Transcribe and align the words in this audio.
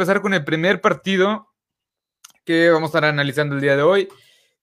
empezar 0.00 0.22
con 0.22 0.32
el 0.32 0.42
primer 0.42 0.80
partido 0.80 1.46
que 2.46 2.70
vamos 2.70 2.88
a 2.88 2.98
estar 2.98 3.04
analizando 3.04 3.54
el 3.54 3.60
día 3.60 3.76
de 3.76 3.82
hoy, 3.82 4.08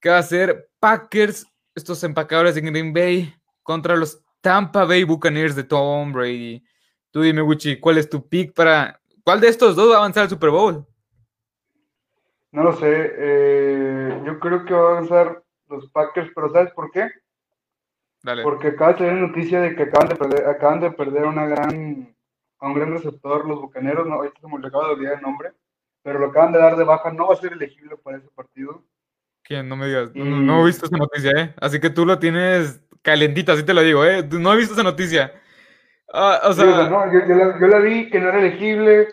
que 0.01 0.09
va 0.09 0.17
a 0.17 0.23
ser 0.23 0.71
Packers, 0.79 1.45
estos 1.75 2.03
empacadores 2.03 2.55
de 2.55 2.61
Green 2.61 2.91
Bay, 2.91 3.31
contra 3.61 3.95
los 3.95 4.19
Tampa 4.41 4.83
Bay 4.85 5.03
Buccaneers 5.03 5.55
de 5.55 5.63
Tom 5.63 6.11
Brady. 6.11 6.65
Tú 7.11 7.21
dime, 7.21 7.43
Gucci, 7.43 7.79
¿cuál 7.79 7.99
es 7.99 8.09
tu 8.09 8.27
pick 8.27 8.55
para... 8.55 8.99
¿Cuál 9.23 9.39
de 9.39 9.49
estos 9.49 9.75
dos 9.75 9.91
va 9.91 9.95
a 9.95 9.97
avanzar 9.99 10.23
al 10.23 10.29
Super 10.29 10.49
Bowl? 10.49 10.87
No 12.51 12.63
lo 12.63 12.73
sé. 12.75 13.13
Eh, 13.15 14.23
yo 14.25 14.39
creo 14.39 14.65
que 14.65 14.73
va 14.73 14.87
a 14.87 14.91
avanzar 14.93 15.43
los 15.67 15.87
Packers, 15.91 16.31
pero 16.33 16.51
¿sabes 16.51 16.73
por 16.73 16.89
qué? 16.89 17.11
Dale. 18.23 18.41
Porque 18.41 18.69
acaba 18.69 18.93
de 18.93 18.97
tener 18.97 19.13
noticia 19.13 19.61
de 19.61 19.75
que 19.75 19.83
acaban 19.83 20.09
de 20.09 20.15
perder, 20.15 20.47
acaban 20.47 20.79
de 20.79 20.91
perder 20.91 21.25
una 21.25 21.45
gran, 21.45 22.16
a 22.59 22.67
un 22.67 22.73
gran 22.73 22.91
receptor, 22.91 23.47
los 23.47 23.61
Bucaneros, 23.61 24.07
no, 24.07 24.15
ahorita 24.15 24.39
se 24.39 24.47
me 24.47 24.67
acaba 24.67 24.87
de 24.87 24.93
olvidar 24.93 25.15
el 25.15 25.21
nombre, 25.21 25.51
pero 26.03 26.19
lo 26.19 26.27
acaban 26.27 26.53
de 26.53 26.59
dar 26.59 26.75
de 26.75 26.83
baja, 26.83 27.11
no 27.11 27.27
va 27.27 27.33
a 27.33 27.37
ser 27.37 27.53
elegible 27.53 27.97
para 27.97 28.17
ese 28.17 28.27
partido. 28.35 28.83
¿Quién? 29.43 29.69
No 29.69 29.75
me 29.75 29.87
digas, 29.87 30.13
no, 30.13 30.61
he 30.61 30.65
visto 30.65 30.85
esa 30.85 30.97
noticia, 30.97 31.31
¿eh? 31.31 31.55
Así 31.61 31.79
que 31.79 31.89
tú 31.89 32.05
lo 32.05 32.19
tienes 32.19 32.81
calentita, 33.01 33.53
así 33.53 33.63
te 33.63 33.73
lo 33.73 33.81
digo, 33.81 34.03
¿eh? 34.05 34.27
No 34.29 34.53
he 34.53 34.57
visto 34.57 34.73
esa 34.73 34.83
noticia. 34.83 35.33
Ah, 36.11 36.41
o 36.43 36.53
sea... 36.53 36.89
no, 36.89 37.11
yo, 37.11 37.19
la, 37.35 37.59
yo 37.59 37.67
la 37.67 37.79
vi 37.79 38.09
que 38.09 38.19
no 38.19 38.29
era 38.29 38.39
elegible, 38.39 39.07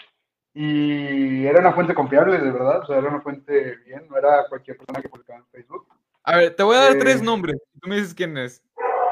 y 0.56 1.44
era 1.46 1.58
una 1.58 1.72
fuente 1.72 1.94
confiable, 1.94 2.38
de 2.38 2.52
verdad, 2.52 2.80
o 2.80 2.86
sea, 2.86 2.98
era 2.98 3.08
una 3.08 3.20
fuente 3.20 3.76
bien, 3.84 4.06
no 4.08 4.16
era 4.16 4.46
cualquier 4.48 4.76
persona 4.76 5.02
que 5.02 5.08
publicaba 5.08 5.40
en 5.40 5.46
Facebook. 5.46 5.88
A 6.22 6.36
ver, 6.36 6.54
te 6.54 6.62
voy 6.62 6.76
a 6.76 6.80
dar 6.80 6.98
tres 6.98 7.20
eh, 7.20 7.24
nombres, 7.24 7.56
tú 7.80 7.88
me 7.88 7.96
dices 7.96 8.14
quién 8.14 8.38
es. 8.38 8.62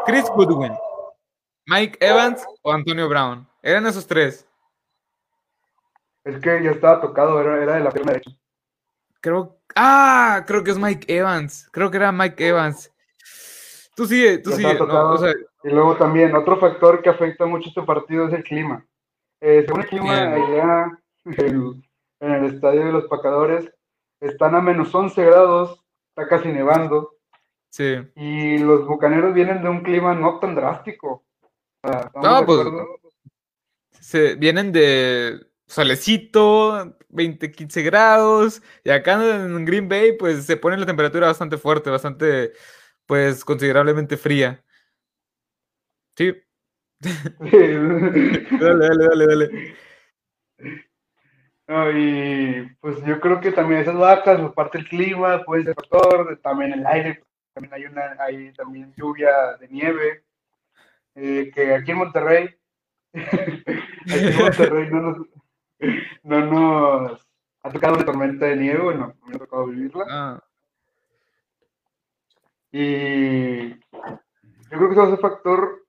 Chris 0.07 0.25
Goodwin, 0.31 0.73
Mike 1.67 1.99
Evans 2.01 2.47
o 2.63 2.73
Antonio 2.73 3.09
Brown. 3.09 3.47
Eran 3.63 3.87
esos 3.87 4.07
tres. 4.07 4.47
Es 6.25 6.39
que 6.41 6.63
ya 6.63 6.71
estaba 6.73 7.01
tocado, 7.01 7.41
era, 7.41 7.75
de 7.75 7.81
la 7.81 7.91
pierna 7.91 8.13
derecha. 8.13 8.31
Creo, 9.21 9.59
ah, 9.77 10.45
creo 10.47 10.65
que 10.65 10.73
es 10.73 10.79
Mike 10.79 11.13
Evans, 11.13 11.69
creo 11.71 11.91
que 11.91 11.97
era 11.97 12.11
Mike 12.11 12.49
Evans. 12.49 12.93
Tú 13.95 14.07
sigue, 14.07 14.39
tú 14.39 14.51
sigue. 14.53 14.79
y 15.65 15.69
luego 15.69 15.97
también, 15.97 16.35
otro 16.35 16.59
factor 16.59 17.03
que 17.03 17.11
afecta 17.11 17.47
mucho 17.47 17.69
este 17.69 17.83
partido 17.83 18.27
es 18.27 18.35
el 18.35 18.43
clima. 18.43 18.85
Eh, 19.41 19.65
según 19.67 19.83
el 19.83 19.89
clima, 19.89 20.13
allá 20.13 20.99
en, 21.25 21.85
el 22.21 22.45
estadio 22.47 22.87
de 22.87 22.93
los 22.93 23.05
Pacadores. 23.07 23.73
Están 24.21 24.55
a 24.55 24.61
menos 24.61 24.95
11 24.95 25.25
grados, 25.25 25.85
está 26.11 26.29
casi 26.29 26.49
nevando. 26.49 27.17
Sí. 27.71 27.97
Y 28.15 28.59
los 28.59 28.87
bucaneros 28.87 29.35
vienen 29.35 29.63
de 29.63 29.69
un 29.69 29.83
clima 29.83 30.15
no 30.15 30.39
tan 30.39 30.55
drástico. 30.55 31.25
no, 31.83 32.47
pues. 32.47 32.69
Se, 34.03 34.35
vienen 34.37 34.73
de 34.73 35.47
solecito, 35.67 36.99
20, 37.09 37.53
15 37.53 37.83
grados. 37.83 38.63
Y 38.85 38.91
acá 38.91 39.15
en 39.15 39.65
Green 39.65 39.89
Bay, 39.89 40.17
pues 40.19 40.45
se 40.45 40.57
pone 40.57 40.77
la 40.77 40.87
temperatura 40.87 41.29
bastante 41.29 41.57
fuerte, 41.57 41.91
bastante, 41.91 42.53
pues 43.07 43.45
considerablemente 43.45 44.17
fría. 44.17 44.63
Sí. 46.17 46.35
dale, 47.01 48.89
dale, 48.89 49.07
dale, 49.09 49.27
dale 49.27 49.77
y 51.95 52.63
pues 52.81 53.03
yo 53.05 53.21
creo 53.21 53.41
que 53.41 53.53
también 53.53 53.81
esas 53.81 53.97
vacas, 53.97 54.41
pues, 54.41 54.53
parte 54.53 54.79
del 54.79 54.89
clima, 54.89 55.43
puede 55.45 55.65
ser 55.65 55.75
factor, 55.75 56.39
también 56.43 56.73
el 56.73 56.87
aire, 56.87 57.23
también 57.55 57.75
hay 57.75 57.85
una, 57.87 58.17
hay 58.19 58.53
también 58.53 58.93
lluvia 58.97 59.57
de 59.59 59.69
nieve, 59.69 60.25
eh, 61.15 61.51
que 61.55 61.75
aquí 61.75 61.93
en 61.93 61.99
Monterrey, 61.99 62.55
aquí 63.15 64.27
en 64.27 64.39
Monterrey 64.39 64.91
no 64.91 65.01
nos, 65.01 65.27
no 66.23 66.47
nos 66.47 67.29
ha 67.63 67.71
tocado 67.71 67.95
una 67.95 68.05
tormenta 68.05 68.47
de 68.47 68.57
nieve, 68.57 68.83
bueno, 68.83 69.15
me 69.27 69.37
ha 69.37 69.39
tocado 69.39 69.67
vivirla. 69.67 70.05
Ah. 70.09 70.45
Y 72.73 73.69
yo 73.71 74.79
creo 74.79 74.89
que 74.89 74.93
eso 74.93 75.03
va 75.03 75.07
a 75.07 75.11
ser 75.11 75.19
factor 75.21 75.87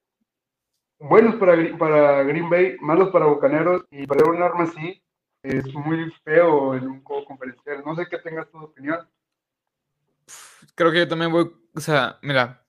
buenos 1.00 1.36
para, 1.36 1.78
para 1.78 2.24
Green 2.24 2.50
Bay, 2.50 2.78
malos 2.82 3.10
para 3.10 3.26
Bocaneros, 3.26 3.86
y 3.92 4.06
para 4.06 4.30
un 4.30 4.42
arma 4.42 4.64
así, 4.64 5.02
es 5.42 5.74
muy 5.74 6.12
feo 6.24 6.76
en 6.76 6.88
un 6.88 7.04
juego 7.04 7.26
conferencial. 7.26 7.84
No 7.86 7.96
sé 7.96 8.08
qué 8.10 8.18
tengas 8.20 8.50
tu 8.50 8.58
opinión. 8.60 9.08
Creo 10.76 10.92
que 10.92 11.00
yo 11.00 11.08
también 11.08 11.32
voy, 11.32 11.52
o 11.76 11.80
sea, 11.80 12.18
mira, 12.22 12.66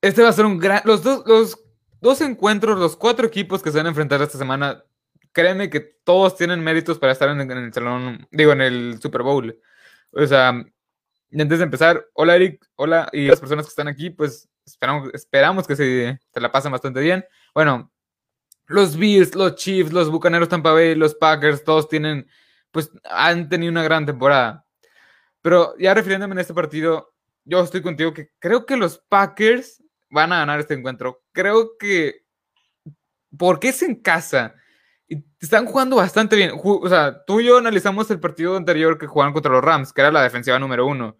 este 0.00 0.22
va 0.22 0.28
a 0.30 0.32
ser 0.32 0.46
un 0.46 0.58
gran, 0.58 0.82
los 0.84 1.02
dos, 1.02 1.24
los 1.26 1.69
dos 2.00 2.20
encuentros, 2.20 2.78
los 2.78 2.96
cuatro 2.96 3.26
equipos 3.26 3.62
que 3.62 3.70
se 3.70 3.78
van 3.78 3.86
a 3.86 3.90
enfrentar 3.90 4.20
esta 4.22 4.38
semana, 4.38 4.84
créeme 5.32 5.70
que 5.70 5.80
todos 5.80 6.36
tienen 6.36 6.60
méritos 6.60 6.98
para 6.98 7.12
estar 7.12 7.28
en, 7.28 7.50
el 7.50 7.72
salón, 7.72 8.26
digo, 8.30 8.52
en 8.52 8.60
el 8.60 9.00
Super 9.00 9.22
Bowl. 9.22 9.58
O 10.12 10.26
sea, 10.26 10.48
antes 10.48 11.58
de 11.58 11.64
empezar, 11.64 12.06
hola 12.14 12.36
Eric, 12.36 12.66
hola, 12.76 13.08
y 13.12 13.26
las 13.28 13.40
personas 13.40 13.66
que 13.66 13.70
están 13.70 13.88
aquí, 13.88 14.10
pues 14.10 14.48
esperamos, 14.64 15.10
esperamos 15.14 15.66
que 15.66 15.76
se, 15.76 16.18
se 16.32 16.40
la 16.40 16.50
pasen 16.50 16.72
bastante 16.72 17.00
bien. 17.00 17.24
Bueno, 17.54 17.92
los 18.66 18.96
Bills, 18.96 19.34
los 19.34 19.56
Chiefs, 19.56 19.92
los 19.92 20.10
Bucaneros 20.10 20.48
Tampa 20.48 20.72
Bay, 20.72 20.94
los 20.94 21.14
Packers, 21.14 21.64
todos 21.64 21.88
tienen, 21.88 22.28
pues 22.70 22.90
han 23.04 23.48
tenido 23.48 23.70
una 23.70 23.82
gran 23.82 24.06
temporada. 24.06 24.64
Pero 25.42 25.76
ya 25.78 25.94
refiriéndome 25.94 26.34
en 26.34 26.40
este 26.40 26.54
partido, 26.54 27.14
yo 27.44 27.62
estoy 27.62 27.82
contigo 27.82 28.12
que 28.12 28.30
creo 28.38 28.66
que 28.66 28.76
los 28.76 28.98
Packers 28.98 29.79
van 30.10 30.32
a 30.32 30.38
ganar 30.38 30.60
este 30.60 30.74
encuentro. 30.74 31.22
Creo 31.32 31.78
que 31.78 32.26
porque 33.36 33.68
es 33.68 33.82
en 33.82 33.94
casa 33.94 34.54
están 35.40 35.66
jugando 35.66 35.96
bastante 35.96 36.36
bien. 36.36 36.52
O 36.62 36.88
sea, 36.88 37.24
tú 37.24 37.40
y 37.40 37.46
yo 37.46 37.58
analizamos 37.58 38.10
el 38.10 38.20
partido 38.20 38.56
anterior 38.56 38.98
que 38.98 39.06
jugaron 39.06 39.32
contra 39.32 39.52
los 39.52 39.64
Rams, 39.64 39.92
que 39.92 40.00
era 40.00 40.12
la 40.12 40.22
defensiva 40.22 40.58
número 40.58 40.86
uno. 40.86 41.16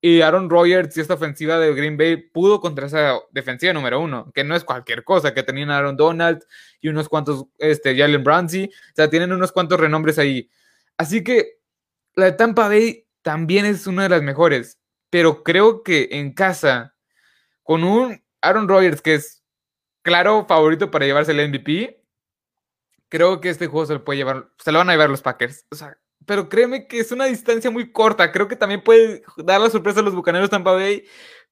Y 0.00 0.20
Aaron 0.20 0.50
Rodgers 0.50 0.96
y 0.96 1.00
esta 1.00 1.14
ofensiva 1.14 1.58
de 1.58 1.74
Green 1.74 1.96
Bay 1.96 2.16
pudo 2.16 2.60
contra 2.60 2.86
esa 2.86 3.14
defensiva 3.30 3.72
número 3.72 4.00
uno, 4.00 4.32
que 4.34 4.42
no 4.42 4.56
es 4.56 4.64
cualquier 4.64 5.04
cosa, 5.04 5.32
que 5.32 5.44
tenían 5.44 5.70
Aaron 5.70 5.96
Donald 5.96 6.42
y 6.80 6.88
unos 6.88 7.08
cuantos, 7.08 7.46
este, 7.58 7.96
Jalen 7.96 8.24
Ramsey, 8.24 8.64
o 8.64 8.94
sea, 8.96 9.08
tienen 9.08 9.32
unos 9.32 9.52
cuantos 9.52 9.78
renombres 9.78 10.18
ahí. 10.18 10.50
Así 10.96 11.22
que 11.22 11.60
la 12.16 12.26
de 12.26 12.32
Tampa 12.32 12.66
Bay 12.66 13.06
también 13.22 13.64
es 13.64 13.86
una 13.86 14.02
de 14.02 14.08
las 14.08 14.22
mejores, 14.22 14.80
pero 15.08 15.44
creo 15.44 15.84
que 15.84 16.08
en 16.10 16.32
casa, 16.32 16.96
con 17.62 17.84
un 17.84 18.20
Aaron 18.42 18.68
Rodgers 18.68 19.00
que 19.00 19.14
es 19.14 19.42
claro 20.02 20.44
favorito 20.46 20.90
para 20.90 21.06
llevarse 21.06 21.32
el 21.32 21.48
MVP, 21.48 22.02
creo 23.08 23.40
que 23.40 23.50
este 23.50 23.66
juego 23.66 23.86
se 23.86 23.94
lo 23.94 24.04
puede 24.04 24.18
llevar, 24.18 24.50
se 24.58 24.72
lo 24.72 24.78
van 24.78 24.88
a 24.90 24.92
llevar 24.92 25.10
los 25.10 25.22
Packers. 25.22 25.66
O 25.70 25.74
sea, 25.74 25.96
pero 26.26 26.48
créeme 26.48 26.86
que 26.86 27.00
es 27.00 27.12
una 27.12 27.26
distancia 27.26 27.70
muy 27.70 27.92
corta. 27.92 28.32
Creo 28.32 28.48
que 28.48 28.56
también 28.56 28.82
puede 28.82 29.22
dar 29.38 29.60
la 29.60 29.70
sorpresa 29.70 30.00
a 30.00 30.02
los 30.02 30.14
bucaneros 30.14 30.50
Tampa 30.50 30.72
Bay. 30.72 31.04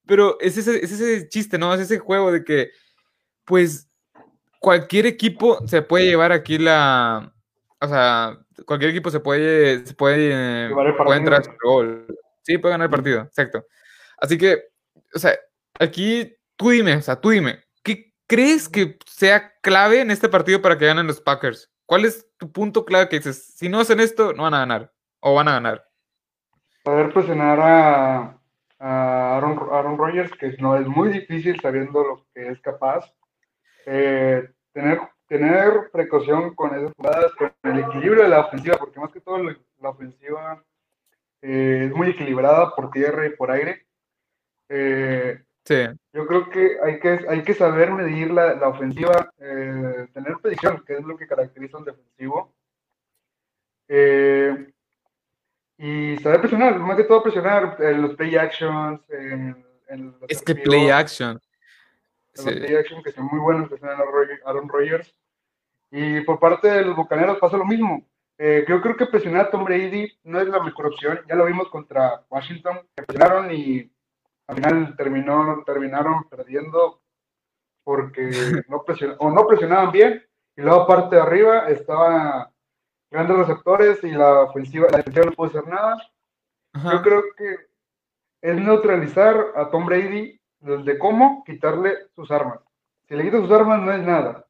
Pero 0.06 0.38
es 0.40 0.56
ese, 0.56 0.82
es 0.82 0.92
ese 0.92 1.28
chiste, 1.28 1.58
¿no? 1.58 1.74
Es 1.74 1.80
ese 1.80 1.98
juego 1.98 2.32
de 2.32 2.44
que, 2.44 2.70
pues, 3.44 3.88
cualquier 4.58 5.06
equipo 5.06 5.66
se 5.66 5.82
puede 5.82 6.06
llevar 6.06 6.32
aquí 6.32 6.58
la. 6.58 7.32
O 7.80 7.88
sea, 7.88 8.38
cualquier 8.66 8.90
equipo 8.90 9.10
se 9.10 9.20
puede, 9.20 9.86
se 9.86 9.94
puede, 9.94 10.70
puede 10.70 11.18
entrar 11.18 11.42
gol. 11.62 12.06
Sí, 12.42 12.58
puede 12.58 12.72
ganar 12.72 12.86
el 12.86 12.90
partido, 12.90 13.22
exacto. 13.22 13.64
Así 14.18 14.36
que, 14.36 14.62
o 15.14 15.18
sea, 15.18 15.38
aquí 15.78 16.34
tú 16.60 16.68
dime, 16.68 16.94
o 16.94 17.00
sea, 17.00 17.18
tú 17.18 17.30
dime, 17.30 17.64
¿qué 17.82 18.12
crees 18.26 18.68
que 18.68 18.98
sea 19.06 19.50
clave 19.62 20.02
en 20.02 20.10
este 20.10 20.28
partido 20.28 20.60
para 20.60 20.76
que 20.76 20.84
ganen 20.84 21.06
los 21.06 21.18
Packers? 21.18 21.72
¿Cuál 21.86 22.04
es 22.04 22.28
tu 22.36 22.52
punto 22.52 22.84
clave 22.84 23.08
que 23.08 23.16
dices, 23.16 23.54
si 23.56 23.70
no 23.70 23.80
hacen 23.80 23.98
esto, 23.98 24.34
no 24.34 24.42
van 24.42 24.52
a 24.52 24.58
ganar? 24.58 24.92
¿O 25.20 25.34
van 25.34 25.48
a 25.48 25.52
ganar? 25.52 25.88
Poder 26.84 27.14
presionar 27.14 27.58
a, 27.60 28.38
Aaron, 28.78 29.96
Rodgers, 29.96 30.30
que 30.32 30.54
no 30.58 30.76
es 30.76 30.86
muy 30.86 31.08
difícil 31.08 31.58
sabiendo 31.60 32.04
lo 32.04 32.26
que 32.34 32.48
es 32.48 32.60
capaz. 32.60 33.10
Eh, 33.86 34.46
tener, 34.74 35.00
tener 35.28 35.90
precaución 35.90 36.54
con 36.54 36.74
esas 36.74 36.92
jugadas, 36.94 37.32
con 37.36 37.50
el 37.62 37.78
equilibrio 37.78 38.24
de 38.24 38.28
la 38.28 38.40
ofensiva, 38.40 38.76
porque 38.76 39.00
más 39.00 39.12
que 39.12 39.20
todo 39.22 39.38
la, 39.38 39.56
ofensiva 39.88 40.62
eh, 41.40 41.86
es 41.86 41.96
muy 41.96 42.10
equilibrada 42.10 42.74
por 42.74 42.90
tierra 42.90 43.26
y 43.26 43.30
por 43.30 43.50
aire. 43.50 43.86
Eh, 44.68 45.42
yo 46.12 46.26
creo 46.26 46.50
que 46.50 46.78
hay 46.82 46.98
que, 46.98 47.20
hay 47.28 47.42
que 47.42 47.54
saber 47.54 47.92
medir 47.92 48.30
la, 48.30 48.54
la 48.54 48.68
ofensiva, 48.68 49.30
eh, 49.38 50.06
tener 50.12 50.36
predicción, 50.42 50.82
que 50.86 50.94
es 50.94 51.04
lo 51.04 51.16
que 51.16 51.26
caracteriza 51.26 51.78
un 51.78 51.84
defensivo. 51.84 52.52
Eh, 53.88 54.72
y 55.78 56.16
saber 56.18 56.40
presionar, 56.40 56.78
más 56.78 56.96
que 56.96 57.04
todo 57.04 57.22
presionar 57.22 57.76
en 57.80 58.02
los 58.02 58.14
play 58.14 58.36
actions. 58.36 59.00
es 60.28 60.42
que 60.42 60.54
play 60.54 60.90
action. 60.90 61.40
Los 62.34 62.44
play 62.44 62.76
action 62.76 63.02
que 63.02 63.12
son 63.12 63.26
muy 63.26 63.40
buenos, 63.40 63.68
que 63.68 63.78
son 63.78 63.88
Aaron 63.88 64.68
Rodgers. 64.68 65.14
Y 65.90 66.20
por 66.20 66.38
parte 66.38 66.68
de 66.68 66.84
los 66.84 66.96
bucaneros 66.96 67.38
pasa 67.38 67.56
lo 67.56 67.64
mismo. 67.64 68.06
Eh, 68.38 68.64
yo 68.68 68.80
creo 68.80 68.96
que 68.96 69.06
presionar 69.06 69.46
a 69.46 69.50
Tom 69.50 69.64
Brady 69.64 70.10
no 70.24 70.40
es 70.40 70.48
la 70.48 70.62
mejor 70.62 70.86
opción. 70.86 71.20
Ya 71.28 71.34
lo 71.34 71.46
vimos 71.46 71.68
contra 71.68 72.24
Washington, 72.30 72.80
que 72.96 73.02
presionaron 73.02 73.52
y 73.52 73.90
al 74.50 74.56
final 74.56 74.96
terminó, 74.96 75.62
terminaron 75.64 76.24
perdiendo 76.28 77.00
porque 77.84 78.30
no 78.68 78.82
presionaban, 78.82 79.18
o 79.20 79.30
no 79.30 79.46
presionaban 79.46 79.92
bien 79.92 80.26
y 80.56 80.62
luego 80.62 80.88
parte 80.88 81.14
de 81.14 81.22
arriba 81.22 81.68
estaba 81.68 82.50
grandes 83.12 83.36
receptores 83.38 84.02
y 84.02 84.10
la 84.10 84.42
ofensiva, 84.42 84.88
la 84.90 84.98
defensiva 84.98 85.26
no 85.26 85.32
puede 85.32 85.50
hacer 85.50 85.68
nada. 85.68 85.96
Yo 86.74 87.02
creo 87.02 87.22
que 87.36 87.56
es 88.42 88.56
neutralizar 88.56 89.52
a 89.54 89.70
Tom 89.70 89.86
Brady 89.86 90.40
desde 90.58 90.98
cómo 90.98 91.44
quitarle 91.44 92.08
sus 92.14 92.30
armas. 92.30 92.60
Si 93.08 93.14
le 93.14 93.24
quita 93.24 93.38
sus 93.38 93.50
armas 93.52 93.80
no 93.80 93.92
es 93.92 94.02
nada. 94.02 94.46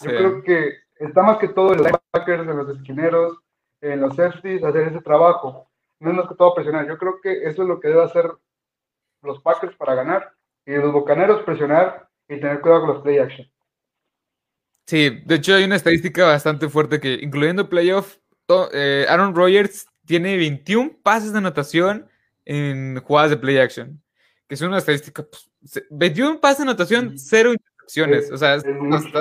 Yo 0.00 0.10
creo 0.10 0.42
que 0.42 0.74
está 0.96 1.22
más 1.22 1.38
que 1.38 1.48
todo 1.48 1.72
en 1.72 1.82
los 1.82 1.92
backers, 2.12 2.48
en 2.48 2.56
los 2.56 2.68
esquineros, 2.68 3.38
en 3.80 4.00
los 4.00 4.16
safeties, 4.16 4.64
hacer 4.64 4.88
ese 4.88 5.00
trabajo. 5.00 5.68
No 6.00 6.10
es 6.10 6.16
más 6.16 6.28
que 6.28 6.34
todo 6.34 6.54
presionar. 6.54 6.86
Yo 6.86 6.98
creo 6.98 7.20
que 7.20 7.44
eso 7.44 7.62
es 7.62 7.68
lo 7.68 7.78
que 7.78 7.88
debe 7.88 8.04
hacer 8.04 8.30
los 9.22 9.40
Packers 9.42 9.76
para 9.76 9.94
ganar. 9.94 10.32
Y 10.66 10.74
los 10.74 10.92
Bocaneros 10.92 11.42
presionar 11.42 12.08
y 12.28 12.38
tener 12.38 12.60
cuidado 12.60 12.82
con 12.82 12.94
los 12.94 13.02
play 13.02 13.18
action. 13.18 13.46
Sí, 14.86 15.22
de 15.24 15.34
hecho 15.36 15.54
hay 15.54 15.64
una 15.64 15.76
estadística 15.76 16.26
bastante 16.26 16.68
fuerte 16.68 17.00
que, 17.00 17.14
incluyendo 17.14 17.68
playoff, 17.68 18.16
eh, 18.72 19.06
Aaron 19.08 19.34
Rodgers 19.34 19.86
tiene 20.04 20.36
21 20.36 20.98
pases 21.02 21.32
de 21.32 21.38
anotación 21.38 22.08
en 22.44 23.00
jugadas 23.00 23.30
de 23.30 23.36
play 23.36 23.58
action, 23.58 24.02
que 24.48 24.54
es 24.54 24.60
una 24.62 24.78
estadística, 24.78 25.24
21 25.90 26.30
pues, 26.30 26.40
pases 26.40 26.58
de 26.58 26.62
anotación, 26.64 27.18
cero 27.18 27.52
intercepciones, 27.52 28.32
o 28.32 28.36
sea, 28.36 28.56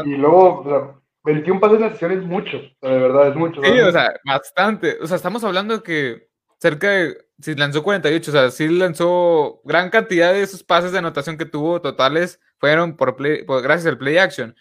y 0.06 0.18
luego, 0.18 1.04
21 1.24 1.60
pases 1.60 1.78
de 1.78 1.86
anotación 1.86 2.12
es 2.14 2.24
mucho, 2.24 2.58
de 2.58 2.72
verdad 2.82 3.28
es 3.28 3.36
mucho. 3.36 3.62
Sí, 3.62 3.80
o 3.80 3.92
sea, 3.92 4.12
bastante, 4.26 4.98
o 5.00 5.06
sea, 5.06 5.18
estamos 5.18 5.44
hablando 5.44 5.78
de 5.78 5.84
que 5.84 6.30
cerca 6.58 6.90
de, 6.90 7.29
si 7.42 7.56
lanzó 7.56 7.84
48, 7.84 8.32
o 8.32 8.34
sea, 8.34 8.52
sí 8.52 8.68
lanzó 8.68 9.62
gran 9.64 9.90
cantidad 9.90 10.34
de 10.34 10.42
esos 10.42 10.64
pases 10.64 10.92
de 10.92 11.00
anotación 11.00 11.38
que 11.38 11.46
tuvo 11.46 11.82
totales, 11.82 12.40
fueron 12.58 12.98
por, 12.98 13.16
play, 13.16 13.46
gracias 13.48 13.86
al 13.86 13.98
play 13.98 14.18
action. 14.18 14.56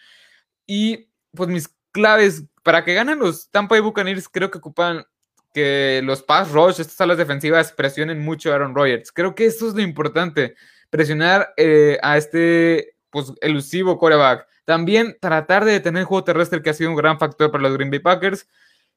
Y 0.65 1.09
pues 1.33 1.49
mis 1.49 1.69
claves 1.91 2.43
para 2.63 2.83
que 2.83 2.93
ganen 2.93 3.19
los 3.19 3.49
Tampa 3.51 3.75
Bay 3.75 3.81
Buccaneers 3.81 4.29
creo 4.29 4.51
que 4.51 4.59
ocupan 4.59 5.05
que 5.53 6.01
los 6.03 6.21
pass 6.21 6.51
rush, 6.51 6.79
estas 6.79 6.93
salas 6.93 7.17
defensivas 7.17 7.71
presionen 7.71 8.19
mucho 8.19 8.51
a 8.51 8.55
Aaron 8.55 8.75
Rodgers. 8.75 9.11
Creo 9.11 9.33
que 9.35 9.45
esto 9.45 9.67
es 9.67 9.73
lo 9.73 9.81
importante, 9.81 10.55
presionar 10.89 11.53
eh, 11.57 11.97
a 12.01 12.17
este 12.17 12.95
pues, 13.09 13.33
elusivo 13.41 13.97
quarterback. 13.97 14.47
También 14.65 15.17
tratar 15.19 15.65
de 15.65 15.71
detener 15.71 16.01
el 16.01 16.05
juego 16.05 16.23
terrestre 16.23 16.61
que 16.61 16.69
ha 16.69 16.73
sido 16.73 16.91
un 16.91 16.95
gran 16.95 17.17
factor 17.17 17.49
para 17.51 17.63
los 17.63 17.73
Green 17.73 17.89
Bay 17.89 17.99
Packers. 17.99 18.47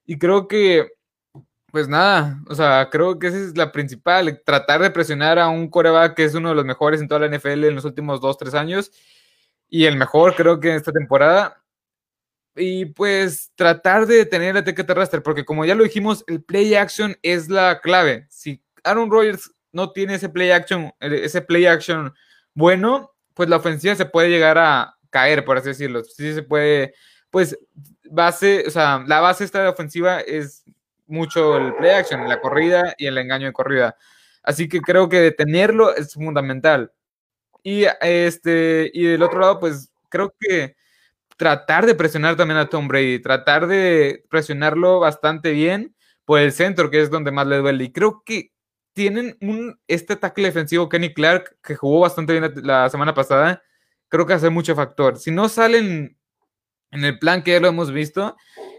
Y 0.04 0.18
creo 0.18 0.46
que, 0.46 0.88
pues 1.72 1.88
nada, 1.88 2.38
o 2.48 2.54
sea, 2.54 2.90
creo 2.90 3.18
que 3.18 3.28
esa 3.28 3.38
es 3.38 3.56
la 3.56 3.72
principal, 3.72 4.42
tratar 4.44 4.82
de 4.82 4.90
presionar 4.90 5.38
a 5.38 5.48
un 5.48 5.68
quarterback 5.70 6.14
que 6.14 6.24
es 6.24 6.34
uno 6.34 6.50
de 6.50 6.54
los 6.54 6.66
mejores 6.66 7.00
en 7.00 7.08
toda 7.08 7.26
la 7.26 7.36
NFL 7.36 7.64
en 7.64 7.74
los 7.74 7.86
últimos 7.86 8.20
dos, 8.20 8.36
tres 8.38 8.54
años. 8.54 8.92
Y 9.70 9.86
el 9.86 9.96
mejor 9.96 10.34
creo 10.36 10.60
que 10.60 10.70
en 10.70 10.76
esta 10.76 10.92
temporada 10.92 11.62
y 12.54 12.86
pues 12.86 13.52
tratar 13.54 14.06
de 14.06 14.16
detener 14.16 14.50
el 14.50 14.58
ataque 14.58 14.84
terrestre, 14.84 15.22
porque 15.22 15.46
como 15.46 15.64
ya 15.64 15.74
lo 15.74 15.84
dijimos, 15.84 16.24
el 16.26 16.42
play 16.42 16.74
action 16.74 17.16
es 17.22 17.48
la 17.48 17.80
clave. 17.80 18.26
Si 18.28 18.62
Aaron 18.84 19.10
Rodgers 19.10 19.50
no 19.72 19.92
tiene 19.92 20.16
ese 20.16 20.28
play 20.28 20.50
action, 20.50 20.92
ese 21.00 21.40
play 21.40 21.64
action 21.64 22.12
bueno, 22.54 23.14
pues 23.32 23.48
la 23.48 23.56
ofensiva 23.56 23.94
se 23.94 24.04
puede 24.04 24.28
llegar 24.28 24.58
a 24.58 24.98
caer, 25.08 25.42
por 25.44 25.56
así 25.56 25.68
decirlo. 25.68 26.04
Sí 26.04 26.34
se 26.34 26.42
puede, 26.42 26.94
pues 27.30 27.58
base, 28.10 28.64
o 28.66 28.70
sea, 28.70 29.02
la 29.06 29.20
base 29.20 29.44
esta 29.44 29.62
de 29.62 29.68
ofensiva 29.68 30.20
es 30.20 30.64
mucho 31.12 31.56
el 31.56 31.74
play 31.76 31.90
action, 31.92 32.28
la 32.28 32.40
corrida 32.40 32.94
y 32.98 33.06
el 33.06 33.18
engaño 33.18 33.46
de 33.46 33.52
corrida. 33.52 33.96
Así 34.42 34.68
que 34.68 34.80
creo 34.80 35.08
que 35.08 35.20
detenerlo 35.20 35.94
es 35.94 36.14
fundamental. 36.14 36.92
Y 37.62 37.84
este, 38.00 38.90
y 38.92 39.04
del 39.04 39.22
otro 39.22 39.40
lado, 39.40 39.60
pues 39.60 39.92
creo 40.08 40.34
que 40.40 40.74
tratar 41.36 41.86
de 41.86 41.94
presionar 41.94 42.36
también 42.36 42.58
a 42.58 42.68
Tom 42.68 42.88
Brady, 42.88 43.20
tratar 43.20 43.66
de 43.66 44.24
presionarlo 44.30 45.00
bastante 45.00 45.52
bien 45.52 45.94
por 46.24 46.40
el 46.40 46.52
centro, 46.52 46.90
que 46.90 47.00
es 47.00 47.10
donde 47.10 47.30
más 47.30 47.46
le 47.46 47.58
duele. 47.58 47.84
Y 47.84 47.92
creo 47.92 48.22
que 48.24 48.52
tienen 48.92 49.36
un, 49.40 49.78
este 49.86 50.14
ataque 50.14 50.42
defensivo, 50.42 50.88
Kenny 50.88 51.14
Clark, 51.14 51.56
que 51.62 51.76
jugó 51.76 52.00
bastante 52.00 52.38
bien 52.38 52.52
la, 52.64 52.88
semana 52.90 53.14
pasada, 53.14 53.62
creo 54.08 54.26
que 54.26 54.34
hace 54.34 54.50
mucho 54.50 54.74
factor. 54.74 55.18
Si 55.18 55.30
no 55.30 55.48
salen 55.48 56.16
en 56.90 57.04
el 57.04 57.18
plan 57.18 57.42
que 57.42 57.52
ya 57.52 57.60
lo 57.60 57.68
hemos 57.68 57.92
visto, 57.92 58.36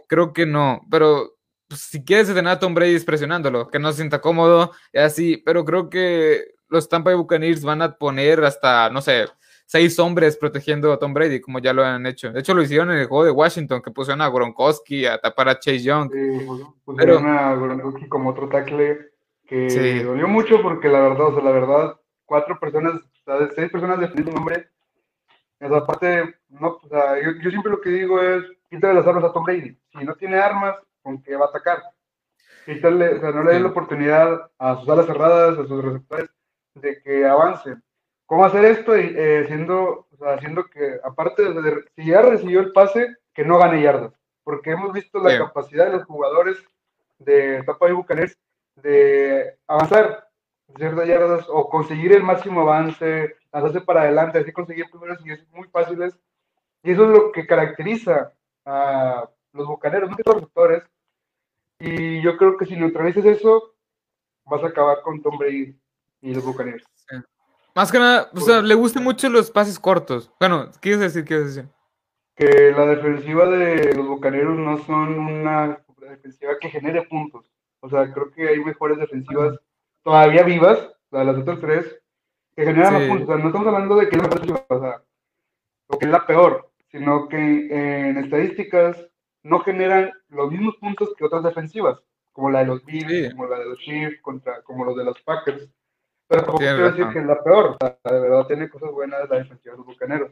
creo 0.08 0.34
que 0.34 0.46
no. 0.46 0.82
Pero 0.92 1.33
pues, 1.74 1.82
si 1.82 2.04
quieres 2.04 2.28
detener 2.28 2.54
a 2.54 2.60
Tom 2.60 2.76
Brady 2.76 2.96
es 2.96 3.04
presionándolo, 3.04 3.68
que 3.68 3.80
no 3.80 3.92
se 3.92 3.98
sienta 3.98 4.22
cómodo 4.22 4.72
y 4.92 5.00
así. 5.00 5.38
Pero 5.38 5.66
creo 5.66 5.90
que 5.90 6.54
los 6.70 6.88
Tampa 6.88 7.10
Bay 7.10 7.18
Buccaneers 7.18 7.64
van 7.64 7.82
a 7.82 7.96
poner 7.96 8.44
hasta, 8.44 8.90
no 8.92 9.02
sé, 9.02 9.26
seis 9.66 9.98
hombres 9.98 10.38
protegiendo 10.38 10.94
a 10.94 11.00
Tom 11.00 11.14
Brady, 11.14 11.42
como 11.42 11.58
ya 11.58 11.74
lo 11.74 11.84
han 11.84 12.06
hecho. 12.06 12.32
De 12.32 12.42
hecho, 12.42 12.54
lo 12.54 12.62
hicieron 12.62 12.92
en 12.92 13.00
el 13.00 13.08
juego 13.08 13.26
de 13.26 13.32
Washington, 13.32 13.82
que 13.82 13.92
pusieron 13.92 14.22
a 14.22 14.30
Gronkowski 14.30 15.08
a 15.08 15.18
tapar 15.18 15.50
a 15.50 15.60
Chase 15.60 15.80
Young. 15.84 16.12
Sí, 16.12 16.48
pusieron 16.86 17.26
a 17.28 17.56
Gronkowski 17.56 18.08
como 18.08 18.30
otro 18.30 18.50
tackle 18.50 19.10
que 19.48 20.04
dolió 20.04 20.28
mucho 20.28 20.62
porque 20.62 20.88
la 20.88 21.02
verdad, 21.02 21.28
o 21.28 21.34
sea, 21.34 21.44
la 21.44 21.52
verdad, 21.52 22.00
cuatro 22.26 22.60
personas, 22.60 22.96
o 22.96 23.24
sea, 23.26 23.50
seis 23.56 23.72
personas 23.72 24.00
defendiendo 24.00 24.32
un 24.32 24.38
hombre. 24.38 24.68
Esa 25.60 25.86
parte, 25.86 26.36
no, 26.50 26.80
o 26.84 26.88
sea, 26.90 27.16
yo, 27.22 27.50
siempre 27.50 27.72
lo 27.72 27.80
que 27.80 27.90
digo 27.90 28.22
es, 28.22 28.44
quítale 28.70 28.96
las 28.96 29.08
armas 29.08 29.24
a 29.24 29.34
Tom 29.34 29.44
Brady. 29.44 29.78
Si 29.98 30.06
no 30.06 30.14
tiene 30.16 30.38
armas, 30.38 30.76
¿con 31.04 31.22
qué 31.22 31.36
va 31.36 31.46
a 31.46 31.50
atacar? 31.50 31.84
Quítale, 32.66 33.16
o 33.16 33.20
sea, 33.20 33.32
no 33.32 33.44
le 33.44 33.54
dé 33.54 33.60
la 33.60 33.68
oportunidad 33.68 34.50
a 34.58 34.80
sus 34.80 34.90
alas 34.90 35.06
cerradas, 35.06 35.60
a 35.60 35.68
sus 35.68 35.84
receptores, 35.84 36.30
de 36.76 37.02
que 37.04 37.26
avancen 37.26 37.84
cómo 38.26 38.46
hacer 38.46 38.66
esto 38.66 38.98
y 38.98 39.14
eh, 39.16 39.46
siendo, 39.48 40.08
haciendo 40.22 40.66
que, 40.66 41.00
aparte 41.04 41.44
de, 41.54 41.84
si 41.96 42.06
ya 42.06 42.22
recibió 42.22 42.62
el 42.62 42.72
pase, 42.72 43.16
que 43.34 43.46
no 43.46 43.60
gane 43.60 43.82
yardas, 43.82 44.14
porque 44.44 44.72
hemos 44.72 44.92
visto 44.94 45.20
la 45.20 45.38
capacidad 45.38 45.86
de 45.86 45.98
los 45.98 46.06
jugadores 46.06 46.58
de 47.20 47.62
Tapa 47.64 47.90
y 47.90 47.94
Bucaners 47.94 48.38
de 48.76 49.56
avanzar 49.68 50.28
ciertas 50.76 51.08
yardas 51.08 51.46
o 51.50 51.70
conseguir 51.70 52.14
el 52.14 52.24
máximo 52.24 52.62
avance, 52.62 53.36
hacerse 53.52 53.82
para 53.82 54.02
adelante, 54.02 54.40
así 54.40 54.52
conseguir 54.52 54.90
primeros 54.90 55.24
y 55.26 55.32
es 55.32 55.48
muy 55.52 55.68
fáciles. 55.68 56.18
Y 56.82 56.92
eso 56.92 57.04
es 57.04 57.10
lo 57.10 57.32
que 57.32 57.46
caracteriza 57.46 58.34
a 58.66 59.30
los 59.54 59.68
bucaneros, 59.68 60.10
no 60.10 60.18
los 60.26 60.36
receptores. 60.36 60.84
Y 61.86 62.22
yo 62.22 62.38
creo 62.38 62.56
que 62.56 62.66
si 62.66 62.78
neutralizas 62.78 63.26
eso, 63.26 63.76
vas 64.46 64.64
a 64.64 64.68
acabar 64.68 65.02
con 65.02 65.22
Tom 65.22 65.38
Brady 65.38 65.78
y 66.22 66.34
los 66.34 66.46
bucaneros. 66.46 66.84
Más 67.76 67.92
que 67.92 68.00
nada, 68.00 68.30
o 68.34 68.40
sea, 68.40 68.62
le 68.62 68.76
gustan 68.76 69.04
mucho 69.04 69.28
los 69.30 69.52
pases 69.52 69.78
cortos. 69.78 70.32
Bueno, 70.40 70.72
¿qué 70.74 70.80
quieres 70.80 71.02
decir? 71.02 71.26
¿Qué 71.26 71.40
decir? 71.40 71.68
Que 72.36 72.72
la 72.72 72.86
defensiva 72.86 73.48
de 73.48 73.94
los 73.96 74.08
Bucaneros 74.08 74.58
no 74.58 74.78
son 74.86 75.20
una 75.20 75.84
defensiva 75.98 76.54
que 76.62 76.70
genere 76.70 77.02
puntos. 77.04 77.52
O 77.82 77.90
sea, 77.90 78.14
creo 78.14 78.32
que 78.32 78.48
hay 78.48 78.64
mejores 78.64 78.98
defensivas 78.98 79.60
todavía 80.04 80.44
vivas, 80.44 80.90
las 81.12 81.38
otras 81.38 81.60
tres, 81.60 82.00
que 82.56 82.64
generan 82.64 82.94
más 82.94 83.08
puntos. 83.08 83.28
O 83.28 83.32
sea, 83.34 83.42
no 83.42 83.48
estamos 83.48 83.68
hablando 83.68 83.96
de 83.98 84.08
que 84.08 84.16
es 84.16 84.22
la 84.22 84.30
mejor 84.30 84.66
o 84.70 84.80
sea, 84.80 85.04
o 85.88 86.00
que 86.00 86.06
es 86.06 86.12
la 86.12 86.26
peor, 86.26 86.72
sino 86.92 87.28
que 87.28 87.38
en 87.38 88.18
estadísticas 88.18 89.10
no 89.44 89.60
generan 89.60 90.12
los 90.30 90.52
mismos 90.52 90.76
puntos 90.78 91.10
que 91.18 91.26
otras 91.26 91.44
defensivas, 91.44 92.00
como 92.32 92.50
la 92.50 92.60
de 92.60 92.66
los 92.66 92.84
Bills, 92.86 93.34
como 93.34 93.48
la 93.48 93.60
de 93.60 93.66
los 93.66 93.80
Chiefs, 93.80 94.22
contra, 94.22 94.62
como 94.64 94.86
los 94.86 94.96
de 94.98 95.04
los 95.04 95.20
Packers. 95.22 95.70
Pero 96.28 96.42
tampoco 96.42 96.60
quiero 96.60 96.92
decir 96.92 97.08
que 97.10 97.20
es 97.20 97.26
la 97.26 97.44
peor. 97.44 97.78
de 97.80 98.20
verdad 98.20 98.48
tiene 98.48 98.70
cosas 98.70 98.92
buenas 98.92 99.30
la 99.30 99.38
defensiva 99.38 99.74
de 99.74 99.78
los 99.78 99.86
bucaneros. 99.86 100.32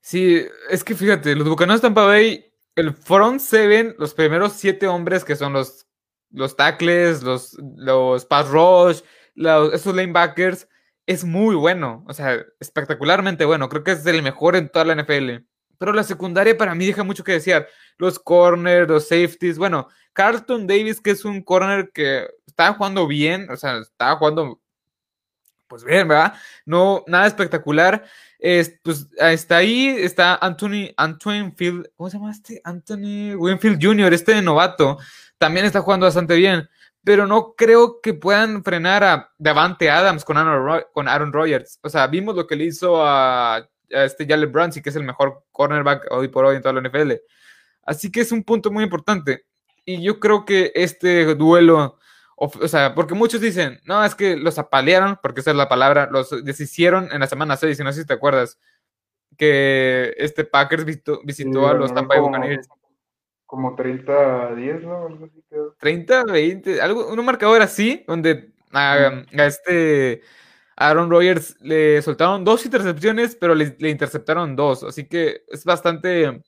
Sí, 0.00 0.46
es 0.70 0.84
que 0.84 0.94
fíjate, 0.94 1.34
los 1.34 1.48
bucaneros 1.48 1.80
Tampa 1.80 2.06
Bay, 2.06 2.52
el 2.76 2.94
front 2.94 3.40
seven, 3.40 3.94
los 3.98 4.14
primeros 4.14 4.52
siete 4.52 4.86
hombres 4.86 5.24
que 5.24 5.36
son 5.36 5.52
los, 5.52 5.86
los 6.30 6.56
tackles, 6.56 7.22
los, 7.22 7.58
los 7.76 8.24
pass 8.24 8.48
rush, 8.48 9.00
los, 9.34 9.72
esos 9.72 9.94
linebackers, 9.94 10.68
es 11.06 11.24
muy 11.24 11.56
bueno. 11.56 12.04
O 12.06 12.12
sea, 12.12 12.44
espectacularmente 12.60 13.44
bueno. 13.44 13.68
Creo 13.68 13.82
que 13.82 13.92
es 13.92 14.06
el 14.06 14.22
mejor 14.22 14.56
en 14.56 14.68
toda 14.68 14.84
la 14.84 15.02
NFL. 15.02 15.44
Pero 15.78 15.92
la 15.92 16.02
secundaria 16.02 16.56
para 16.56 16.74
mí 16.74 16.86
deja 16.86 17.04
mucho 17.04 17.24
que 17.24 17.32
desear. 17.32 17.68
Los 17.96 18.18
corners, 18.18 18.88
los 18.88 19.08
safeties. 19.08 19.58
Bueno, 19.58 19.88
Carlton 20.12 20.66
Davis, 20.66 21.00
que 21.00 21.12
es 21.12 21.24
un 21.24 21.42
corner 21.42 21.90
que 21.92 22.28
estaba 22.46 22.74
jugando 22.74 23.06
bien, 23.06 23.48
o 23.50 23.56
sea, 23.56 23.78
estaba 23.78 24.16
jugando 24.16 24.60
pues 25.68 25.84
bien, 25.84 26.08
¿verdad? 26.08 26.34
No, 26.64 27.04
nada 27.06 27.26
espectacular. 27.26 28.04
Es, 28.38 28.78
pues 28.82 29.08
está 29.18 29.58
ahí, 29.58 29.88
está 29.88 30.36
Anthony, 30.36 30.92
Anthony 30.96 31.52
Field, 31.56 31.90
¿cómo 31.96 32.08
se 32.08 32.18
llama 32.18 32.32
este? 32.32 32.60
Anthony 32.64 33.34
Winfield 33.36 33.78
Jr., 33.82 34.12
este 34.12 34.34
de 34.34 34.42
novato, 34.42 34.98
también 35.38 35.66
está 35.66 35.80
jugando 35.80 36.06
bastante 36.06 36.36
bien, 36.36 36.68
pero 37.04 37.26
no 37.26 37.54
creo 37.56 38.00
que 38.00 38.14
puedan 38.14 38.62
frenar 38.64 39.04
a 39.04 39.32
Davante 39.38 39.90
Adams 39.90 40.24
con 40.24 40.36
Aaron, 40.36 40.84
con 40.92 41.08
Aaron 41.08 41.32
Rodgers. 41.32 41.78
O 41.82 41.88
sea, 41.88 42.06
vimos 42.06 42.36
lo 42.36 42.46
que 42.46 42.56
le 42.56 42.64
hizo 42.64 43.04
a, 43.04 43.68
este 43.88 44.26
Jalen 44.26 44.52
Brunson, 44.52 44.82
que 44.82 44.90
es 44.90 44.96
el 44.96 45.04
mejor 45.04 45.44
cornerback 45.52 46.08
hoy 46.10 46.28
por 46.28 46.44
hoy 46.44 46.56
en 46.56 46.62
toda 46.62 46.80
la 46.80 46.88
NFL. 46.88 47.12
Así 47.82 48.10
que 48.10 48.20
es 48.20 48.32
un 48.32 48.44
punto 48.44 48.70
muy 48.70 48.84
importante. 48.84 49.44
Y 49.84 50.02
yo 50.02 50.20
creo 50.20 50.44
que 50.44 50.72
este 50.74 51.34
duelo 51.34 51.98
o, 52.40 52.68
sea, 52.68 52.94
porque 52.94 53.14
muchos 53.14 53.40
dicen, 53.40 53.80
no, 53.84 54.04
es 54.04 54.14
que 54.14 54.36
los 54.36 54.60
apalearon, 54.60 55.18
porque 55.20 55.40
esa 55.40 55.50
es 55.50 55.56
la 55.56 55.68
palabra, 55.68 56.08
los 56.08 56.44
deshicieron 56.44 57.08
en 57.10 57.18
la 57.18 57.26
semana 57.26 57.56
6, 57.56 57.80
y 57.80 57.82
no 57.82 57.92
sé 57.92 58.02
si 58.02 58.06
te 58.06 58.14
acuerdas, 58.14 58.60
que 59.36 60.14
este 60.16 60.44
Packers 60.44 60.84
visitó, 60.84 61.66
a 61.66 61.74
los 61.74 61.92
Tampa 61.92 62.14
Bay 62.14 62.22
Buccaneers. 62.22 62.68
como 63.44 63.74
30 63.74 64.50
a 64.50 64.54
10, 64.54 64.82
¿no? 64.84 65.06
Algo 65.06 65.24
así 65.24 65.42
quedó. 65.50 65.74
30 65.80 66.24
20, 66.26 66.80
algo, 66.80 67.08
un 67.08 67.24
marcador 67.24 67.60
así, 67.60 68.04
donde 68.06 68.52
a, 68.70 69.24
a 69.36 69.46
este 69.46 70.22
Aaron 70.78 71.10
Rodgers 71.10 71.56
le 71.60 72.00
soltaron 72.02 72.44
dos 72.44 72.64
intercepciones, 72.64 73.34
pero 73.34 73.54
le, 73.54 73.76
le, 73.78 73.90
interceptaron 73.90 74.54
dos. 74.54 74.84
Así 74.84 75.08
que 75.08 75.42
es 75.48 75.64
bastante, 75.64 76.42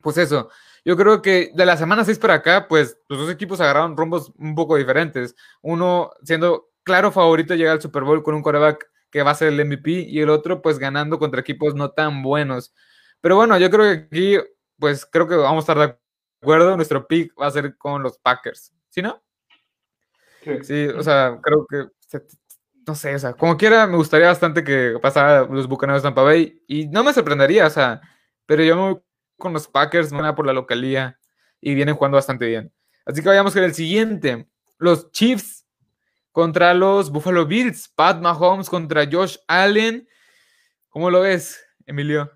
pues 0.00 0.16
eso. 0.16 0.48
Yo 0.84 0.96
creo 0.96 1.20
que 1.22 1.50
de 1.54 1.66
la 1.66 1.76
semana 1.76 2.04
6 2.04 2.18
para 2.20 2.34
acá, 2.34 2.68
pues 2.68 2.98
los 3.08 3.18
dos 3.18 3.30
equipos 3.30 3.60
agarraron 3.60 3.96
rombos 3.96 4.32
un 4.38 4.54
poco 4.54 4.76
diferentes. 4.76 5.34
Uno 5.60 6.10
siendo 6.22 6.70
claro 6.84 7.10
favorito 7.10 7.54
llega 7.54 7.72
al 7.72 7.80
Super 7.80 8.04
Bowl 8.04 8.22
con 8.22 8.34
un 8.34 8.42
quarterback 8.42 8.86
que 9.10 9.22
va 9.22 9.32
a 9.32 9.34
ser 9.34 9.52
el 9.52 9.64
MVP 9.64 9.90
y 9.90 10.20
el 10.20 10.28
otro 10.28 10.62
pues 10.62 10.78
ganando 10.78 11.18
contra 11.18 11.40
equipos 11.40 11.74
no 11.74 11.90
tan 11.90 12.22
buenos. 12.22 12.74
Pero 13.20 13.36
bueno, 13.36 13.58
yo 13.58 13.70
creo 13.70 13.84
que 13.84 14.06
aquí, 14.06 14.36
pues 14.78 15.04
creo 15.06 15.26
que 15.26 15.36
vamos 15.36 15.68
a 15.68 15.72
estar 15.72 15.88
de 15.88 15.98
acuerdo. 16.42 16.76
Nuestro 16.76 17.06
pick 17.08 17.32
va 17.40 17.46
a 17.46 17.50
ser 17.50 17.76
con 17.76 18.02
los 18.02 18.18
Packers. 18.18 18.72
¿Sí, 18.88 19.02
no? 19.02 19.20
Sí, 20.44 20.58
sí 20.62 20.86
o 20.88 21.02
sea, 21.02 21.40
creo 21.42 21.66
que 21.66 21.86
no 22.86 22.94
sé, 22.94 23.14
o 23.14 23.18
sea, 23.18 23.32
como 23.34 23.56
quiera, 23.56 23.86
me 23.86 23.96
gustaría 23.96 24.28
bastante 24.28 24.64
que 24.64 24.98
pasara 25.00 25.46
los 25.46 25.68
Bucaneros 25.68 26.02
de 26.02 26.06
Tampa 26.06 26.22
Bay 26.22 26.62
y 26.66 26.86
no 26.88 27.02
me 27.04 27.12
sorprendería, 27.12 27.66
o 27.66 27.70
sea, 27.70 28.00
pero 28.46 28.62
yo 28.62 28.76
me 28.76 28.82
voy 28.82 29.00
con 29.38 29.52
los 29.52 29.68
Packers, 29.68 30.10
van 30.12 30.34
por 30.34 30.46
la 30.46 30.52
localía 30.52 31.18
y 31.60 31.74
vienen 31.74 31.94
jugando 31.94 32.16
bastante 32.16 32.46
bien. 32.46 32.72
Así 33.06 33.22
que 33.22 33.28
vayamos 33.28 33.54
con 33.54 33.62
el 33.62 33.74
siguiente. 33.74 34.46
Los 34.78 35.10
Chiefs 35.12 35.66
contra 36.32 36.74
los 36.74 37.10
Buffalo 37.10 37.46
Bills. 37.46 37.88
Pat 37.88 38.20
Mahomes 38.20 38.68
contra 38.68 39.06
Josh 39.10 39.36
Allen. 39.46 40.08
¿Cómo 40.88 41.10
lo 41.10 41.20
ves, 41.20 41.64
Emilio? 41.86 42.30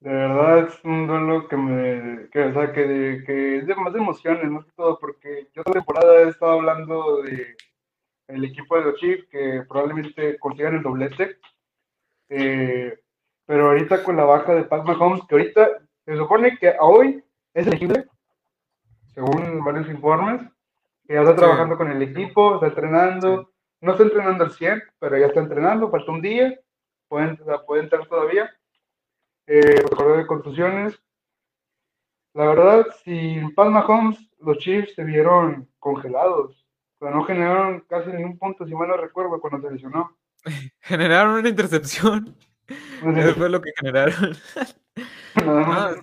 De 0.00 0.10
verdad 0.10 0.68
es 0.68 0.84
un 0.84 1.06
duelo 1.06 1.48
que 1.48 1.56
me. 1.56 2.28
Que, 2.30 2.44
o 2.44 2.52
sea, 2.52 2.72
que, 2.72 3.22
que 3.26 3.58
es 3.58 3.66
de 3.66 3.74
más 3.74 3.94
emociones, 3.94 4.50
más 4.50 4.64
que 4.64 4.72
todo, 4.72 4.98
porque 4.98 5.48
yo 5.54 5.62
la 5.66 5.72
temporada 5.72 6.22
he 6.22 6.28
estado 6.28 6.52
hablando 6.52 7.22
de 7.22 7.56
el 8.28 8.44
equipo 8.44 8.76
de 8.76 8.84
los 8.84 8.94
Chiefs 8.96 9.26
que 9.30 9.64
probablemente 9.68 10.38
consigan 10.38 10.76
el 10.76 10.82
doblete. 10.82 11.38
Eh, 12.28 12.98
pero 13.46 13.68
ahorita 13.68 14.04
con 14.04 14.16
la 14.16 14.24
baja 14.24 14.54
de 14.54 14.64
Pat 14.64 14.84
Mahomes, 14.84 15.22
que 15.26 15.34
ahorita 15.34 15.68
se 16.04 16.16
supone 16.16 16.56
que 16.58 16.74
hoy 16.80 17.24
es 17.54 17.66
elegible, 17.66 18.06
según 19.14 19.64
varios 19.64 19.88
informes, 19.88 20.42
que 21.06 21.14
ya 21.14 21.22
está 21.22 21.34
trabajando 21.34 21.76
con 21.76 21.90
el 21.90 22.02
equipo, 22.02 22.54
está 22.54 22.66
entrenando, 22.66 23.50
no 23.80 23.92
está 23.92 24.04
entrenando 24.04 24.44
al 24.44 24.52
100, 24.52 24.82
pero 24.98 25.16
ya 25.16 25.26
está 25.26 25.40
entrenando, 25.40 25.90
falta 25.90 26.12
un 26.12 26.20
día, 26.20 26.58
pueden, 27.08 27.38
puede 27.66 27.82
entrar 27.82 28.06
todavía, 28.06 28.54
eh, 29.46 29.82
de 29.82 30.26
contusiones. 30.26 31.00
La 32.34 32.46
verdad, 32.48 32.86
sin 33.02 33.54
Pat 33.54 33.68
Mahomes, 33.68 34.18
los 34.40 34.58
Chiefs 34.58 34.94
se 34.94 35.04
vieron 35.04 35.68
congelados, 35.78 36.57
o 37.00 37.04
sea, 37.04 37.14
no 37.14 37.24
generaron 37.24 37.84
casi 37.88 38.10
ningún 38.10 38.38
punto, 38.38 38.66
si 38.66 38.74
mal 38.74 38.88
no 38.88 38.96
recuerdo, 38.96 39.40
cuando 39.40 39.68
se 39.68 39.74
lesionó. 39.74 40.16
generaron 40.80 41.38
una 41.38 41.48
intercepción. 41.48 42.34
Eso 43.16 43.34
fue 43.34 43.48
lo 43.48 43.60
que 43.60 43.72
generaron. 43.78 44.36
Ah, 45.36 45.94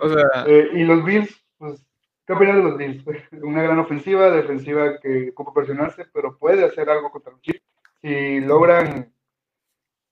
o 0.00 0.08
sea. 0.08 0.44
Eh, 0.48 0.70
y 0.72 0.82
los 0.82 1.04
Bills, 1.04 1.44
pues, 1.58 1.80
¿qué 2.26 2.32
opinas 2.32 2.56
de 2.56 2.62
los 2.64 2.76
Bills? 2.76 3.04
Una 3.40 3.62
gran 3.62 3.78
ofensiva, 3.78 4.32
defensiva 4.32 4.98
que 4.98 5.30
ocupa 5.30 5.54
presionarse, 5.54 6.06
pero 6.12 6.36
puede 6.36 6.64
hacer 6.64 6.90
algo 6.90 7.12
contra 7.12 7.30
los 7.30 7.40
Chiefs. 7.42 7.62
Si 8.00 8.40
logran. 8.40 9.14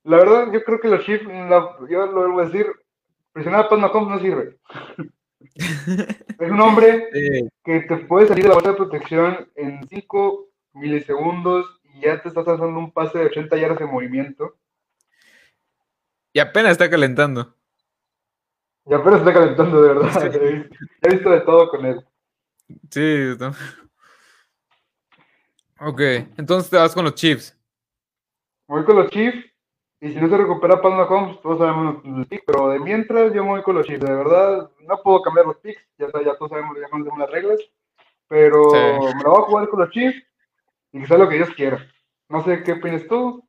La 0.04 0.19
verdad, 0.19 0.52
yo 0.52 0.62
creo 0.62 0.78
que 0.78 0.88
los 0.88 1.04
Chiefs, 1.04 1.25
yo 1.90 2.07
lo 2.07 2.33
voy 2.33 2.45
a 2.45 2.47
decir, 2.47 2.66
presionar 3.33 3.62
a 3.62 3.69
Pat 3.69 3.80
Mahomes 3.80 4.09
no 4.09 4.21
sirve. 4.21 4.57
Es 5.54 6.50
un 6.50 6.61
hombre 6.61 7.09
que 7.64 7.80
te 7.80 7.97
puede 7.99 8.26
salir 8.28 8.44
de 8.44 8.49
la 8.49 8.54
bolsa 8.54 8.70
de 8.70 8.76
protección 8.76 9.50
en 9.56 9.87
5 9.88 10.49
milisegundos 10.75 11.80
y 11.94 12.02
ya 12.02 12.20
te 12.23 12.28
estás 12.28 12.47
haciendo 12.47 12.78
un 12.78 12.92
pase 12.92 13.18
de 13.18 13.26
80 13.26 13.56
yardas 13.56 13.78
de 13.78 13.87
movimiento. 13.87 14.56
Y 16.32 16.38
apenas 16.38 16.73
está 16.73 16.88
calentando. 16.88 17.54
Y 18.87 18.94
apenas 18.94 19.20
está 19.20 19.32
calentando, 19.32 19.82
de 19.82 19.94
verdad. 19.94 20.35
He 21.02 21.09
visto 21.09 21.30
de 21.30 21.40
todo 21.40 21.68
con 21.68 21.85
él. 21.87 22.04
Sí, 22.90 23.37
Ok, 25.82 26.00
entonces 26.37 26.70
te 26.70 26.76
vas 26.76 26.94
con 26.94 27.04
los 27.04 27.14
Chiefs. 27.14 27.56
Voy 28.66 28.85
con 28.85 28.97
los 28.97 29.11
Chiefs. 29.11 29.50
Y 30.02 30.12
si 30.12 30.21
no 30.21 30.28
se 30.28 30.37
recupera 30.38 30.80
Pat 30.80 30.92
Mahomes, 30.92 31.40
todos 31.42 31.59
sabemos 31.59 32.02
los 32.04 32.26
picks. 32.26 32.45
Pero 32.47 32.71
de 32.71 32.80
mientras, 32.80 33.35
yo 33.35 33.45
me 33.45 33.50
voy 33.50 33.62
con 33.62 33.75
los 33.75 33.87
Chiefs. 33.87 34.00
De 34.00 34.12
verdad, 34.12 34.71
no 34.80 35.02
puedo 35.02 35.21
cambiar 35.21 35.47
los 35.47 35.57
picks. 35.59 35.83
Ya, 35.99 36.07
ya 36.25 36.35
todos 36.37 36.50
sabemos, 36.50 36.76
ya 36.80 36.88
conocemos 36.88 37.19
las 37.19 37.30
reglas. 37.30 37.61
Pero 38.26 38.71
me 38.73 39.23
lo 39.23 39.30
voy 39.30 39.42
a 39.42 39.47
jugar 39.47 39.69
con 39.69 39.80
los 39.80 39.90
Chiefs. 39.90 40.23
Y 40.92 41.00
que 41.00 41.07
sea 41.07 41.19
lo 41.19 41.28
que 41.28 41.37
Dios 41.37 41.50
quiera. 41.50 41.87
No 42.28 42.42
sé 42.45 42.62
qué 42.62 42.73
opinas 42.73 43.07
tú. 43.09 43.47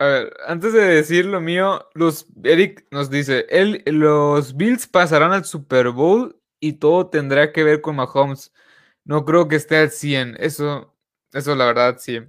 A 0.00 0.06
ver, 0.06 0.36
antes 0.46 0.72
de 0.72 0.80
decir 0.80 1.24
lo 1.26 1.40
mío, 1.40 1.84
los, 1.94 2.26
Eric 2.44 2.86
nos 2.92 3.10
dice, 3.10 3.46
él, 3.48 3.82
los 3.86 4.56
Bills 4.56 4.86
pasarán 4.86 5.32
al 5.32 5.44
Super 5.44 5.90
Bowl 5.90 6.40
y 6.60 6.74
todo 6.74 7.08
tendrá 7.08 7.52
que 7.52 7.64
ver 7.64 7.80
con 7.80 7.96
Mahomes. 7.96 8.52
No 9.04 9.24
creo 9.24 9.48
que 9.48 9.56
esté 9.56 9.76
al 9.76 9.90
100. 9.90 10.36
Eso, 10.38 10.94
eso 11.32 11.54
la 11.56 11.66
verdad, 11.66 11.96
sí. 11.98 12.20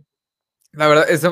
La 0.72 0.88
verdad, 0.88 1.10
es 1.10 1.24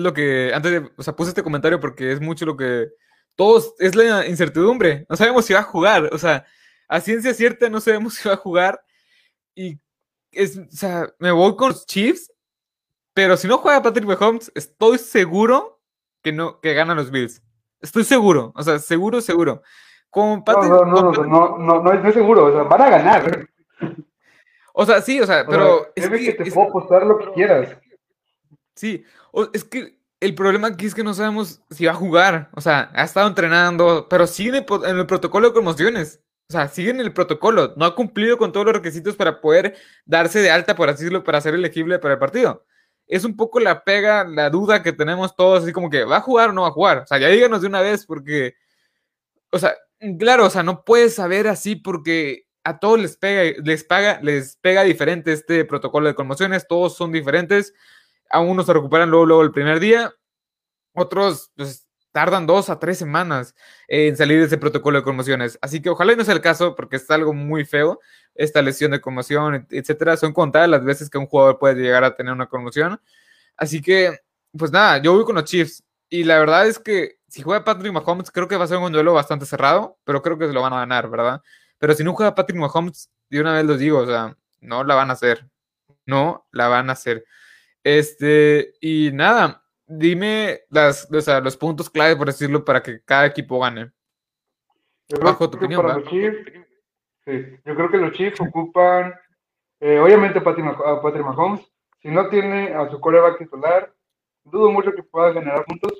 lo 0.00 0.12
que, 0.12 0.52
antes 0.54 0.72
de, 0.72 0.90
o 0.96 1.02
sea, 1.02 1.16
puse 1.16 1.30
este 1.30 1.42
comentario 1.42 1.80
porque 1.80 2.12
es 2.12 2.20
mucho 2.20 2.46
lo 2.46 2.56
que, 2.56 2.88
todos, 3.36 3.74
es 3.78 3.94
la 3.94 4.26
incertidumbre. 4.26 5.06
No 5.08 5.16
sabemos 5.16 5.44
si 5.44 5.52
va 5.52 5.60
a 5.60 5.64
jugar. 5.64 6.10
O 6.12 6.18
sea, 6.18 6.46
a 6.88 7.00
ciencia 7.00 7.34
cierta 7.34 7.68
no 7.68 7.80
sabemos 7.80 8.14
si 8.16 8.28
va 8.28 8.34
a 8.34 8.38
jugar. 8.38 8.82
Y 9.54 9.78
es, 10.32 10.58
o 10.58 10.66
sea, 10.70 11.12
me 11.18 11.30
voy 11.30 11.54
con 11.56 11.68
los 11.68 11.86
Chiefs. 11.86 12.32
Pero 13.14 13.36
si 13.36 13.48
no 13.48 13.58
juega 13.58 13.82
Patrick 13.82 14.06
Mahomes, 14.06 14.52
estoy 14.54 14.98
seguro 14.98 15.80
que 16.22 16.32
no 16.32 16.60
que 16.60 16.74
ganan 16.74 16.98
los 16.98 17.10
Bills. 17.10 17.42
Estoy 17.80 18.04
seguro, 18.04 18.52
o 18.54 18.62
sea, 18.62 18.78
seguro, 18.78 19.22
seguro. 19.22 19.62
Con 20.10 20.44
Patrick, 20.44 20.70
no, 20.70 20.84
no, 20.84 21.12
no, 21.12 21.24
no, 21.24 21.58
no, 21.58 21.82
no, 21.82 21.92
es 21.92 22.14
seguro, 22.14 22.46
o 22.46 22.52
sea, 22.52 22.64
van 22.64 22.82
a 22.82 22.90
ganar. 22.90 23.48
O 24.74 24.84
sea, 24.84 25.00
sí, 25.00 25.18
o 25.18 25.26
sea, 25.26 25.46
pero. 25.46 25.86
es 25.94 26.08
que, 26.10 26.32
te 26.32 26.50
puedo 26.50 26.68
apostar 26.68 27.06
lo 27.06 27.18
que 27.18 27.32
quieras. 27.32 27.78
Sí, 28.76 29.04
es 29.52 29.64
que 29.64 29.98
el 30.20 30.34
problema 30.34 30.68
aquí 30.68 30.86
es 30.86 30.94
que 30.94 31.04
no 31.04 31.14
sabemos 31.14 31.62
si 31.70 31.86
va 31.86 31.92
a 31.92 31.96
jugar. 31.96 32.50
O 32.54 32.60
sea, 32.60 32.90
ha 32.94 33.04
estado 33.04 33.26
entrenando, 33.26 34.06
pero 34.08 34.26
sigue 34.26 34.50
en 34.58 34.98
el, 34.98 35.06
protocolo 35.06 35.48
de 35.48 35.54
conmociones. 35.54 36.20
O 36.48 36.52
sea, 36.52 36.68
sigue 36.68 36.90
en 36.90 37.00
el 37.00 37.12
protocolo. 37.12 37.74
No 37.76 37.84
ha 37.86 37.96
cumplido 37.96 38.38
con 38.38 38.52
todos 38.52 38.66
los 38.66 38.74
requisitos 38.76 39.16
para 39.16 39.40
poder 39.40 39.76
darse 40.04 40.40
de 40.40 40.50
alta, 40.50 40.76
por 40.76 40.88
así 40.88 41.04
decirlo, 41.04 41.24
para 41.24 41.40
ser 41.40 41.54
elegible 41.54 41.98
para 41.98 42.14
el 42.14 42.20
partido 42.20 42.64
es 43.06 43.24
un 43.24 43.36
poco 43.36 43.60
la 43.60 43.84
pega, 43.84 44.24
la 44.24 44.50
duda 44.50 44.82
que 44.82 44.92
tenemos 44.92 45.36
todos, 45.36 45.62
así 45.62 45.72
como 45.72 45.90
que, 45.90 46.04
¿va 46.04 46.18
a 46.18 46.20
jugar 46.20 46.50
o 46.50 46.52
no 46.52 46.62
va 46.62 46.68
a 46.68 46.72
jugar? 46.72 46.98
O 46.98 47.06
sea, 47.06 47.18
ya 47.18 47.28
díganos 47.28 47.62
de 47.62 47.68
una 47.68 47.80
vez, 47.80 48.04
porque, 48.06 48.54
o 49.50 49.58
sea, 49.58 49.74
claro, 50.18 50.46
o 50.46 50.50
sea, 50.50 50.62
no 50.62 50.84
puedes 50.84 51.14
saber 51.14 51.48
así 51.48 51.76
porque 51.76 52.46
a 52.64 52.78
todos 52.80 52.98
les 53.00 53.16
pega, 53.16 53.60
les 53.64 53.84
paga, 53.84 54.20
les 54.22 54.56
pega 54.56 54.82
diferente 54.82 55.32
este 55.32 55.64
protocolo 55.64 56.08
de 56.08 56.14
conmociones, 56.14 56.66
todos 56.68 56.96
son 56.96 57.12
diferentes, 57.12 57.74
a 58.30 58.40
unos 58.40 58.66
se 58.66 58.72
recuperan 58.72 59.10
luego, 59.10 59.26
luego 59.26 59.42
el 59.42 59.52
primer 59.52 59.80
día, 59.80 60.12
otros, 60.94 61.50
pues, 61.56 61.86
tardan 62.12 62.46
dos 62.46 62.70
a 62.70 62.78
tres 62.78 62.96
semanas 62.96 63.54
en 63.88 64.16
salir 64.16 64.38
de 64.40 64.46
ese 64.46 64.56
protocolo 64.56 64.98
de 64.98 65.04
conmociones. 65.04 65.58
Así 65.60 65.82
que 65.82 65.90
ojalá 65.90 66.16
no 66.16 66.24
sea 66.24 66.34
el 66.34 66.40
caso, 66.40 66.74
porque 66.74 66.96
es 66.96 67.10
algo 67.10 67.34
muy 67.34 67.66
feo, 67.66 68.00
esta 68.34 68.62
lesión 68.62 68.92
de 68.92 69.02
conmoción, 69.02 69.66
etcétera. 69.70 70.16
Son 70.16 70.32
contadas 70.32 70.68
las 70.70 70.82
veces 70.82 71.10
que 71.10 71.18
un 71.18 71.26
jugador 71.26 71.58
puede 71.58 71.74
llegar 71.82 72.04
a 72.04 72.14
tener 72.16 72.32
una 72.32 72.46
conmoción. 72.46 73.00
Así 73.56 73.82
que, 73.82 74.18
pues 74.56 74.70
nada, 74.72 74.98
yo 74.98 75.14
voy 75.14 75.24
con 75.24 75.34
los 75.34 75.44
Chiefs. 75.44 75.84
Y 76.08 76.24
la 76.24 76.38
verdad 76.38 76.66
es 76.66 76.78
que 76.78 77.18
si 77.28 77.42
juega 77.42 77.64
Patrick 77.64 77.92
Mahomes, 77.92 78.30
creo 78.30 78.48
que 78.48 78.56
va 78.56 78.64
a 78.64 78.68
ser 78.68 78.78
un 78.78 78.92
duelo 78.92 79.12
bastante 79.12 79.44
cerrado, 79.44 79.98
pero 80.04 80.22
creo 80.22 80.38
que 80.38 80.46
se 80.46 80.54
lo 80.54 80.62
van 80.62 80.72
a 80.72 80.78
ganar, 80.78 81.10
¿verdad? 81.10 81.42
Pero 81.78 81.94
si 81.94 82.02
no 82.02 82.14
juega 82.14 82.34
Patrick 82.34 82.58
Mahomes, 82.58 83.10
de 83.28 83.40
una 83.40 83.52
vez 83.52 83.64
los 83.66 83.78
digo, 83.78 83.98
o 83.98 84.06
sea, 84.06 84.34
no 84.60 84.84
la 84.84 84.94
van 84.94 85.10
a 85.10 85.14
hacer. 85.14 85.46
No 86.06 86.46
la 86.52 86.68
van 86.68 86.88
a 86.88 86.94
hacer. 86.94 87.26
Este, 87.86 88.74
y 88.80 89.12
nada, 89.12 89.62
dime 89.86 90.62
las, 90.70 91.08
o 91.08 91.20
sea, 91.20 91.38
los 91.40 91.56
puntos 91.56 91.88
clave, 91.88 92.16
por 92.16 92.26
decirlo, 92.26 92.64
para 92.64 92.82
que 92.82 93.00
cada 93.04 93.26
equipo 93.26 93.60
gane. 93.60 93.92
Bajo 95.22 95.48
tu 95.48 95.56
opinión. 95.56 95.82
Para 95.82 95.98
los 95.98 96.08
Chiefs, 96.08 96.36
sí, 97.24 97.46
yo 97.64 97.76
creo 97.76 97.88
que 97.88 97.98
los 97.98 98.10
Chiefs 98.10 98.40
ocupan, 98.40 99.14
eh, 99.78 100.00
obviamente, 100.00 100.40
a 100.40 100.42
Patrick 100.42 101.24
Mahomes. 101.24 101.64
Si 102.02 102.08
no 102.08 102.28
tiene 102.28 102.74
a 102.74 102.90
su 102.90 102.98
coreback 102.98 103.38
titular, 103.38 103.94
dudo 104.42 104.72
mucho 104.72 104.92
que 104.92 105.04
pueda 105.04 105.32
generar 105.32 105.64
puntos. 105.64 105.92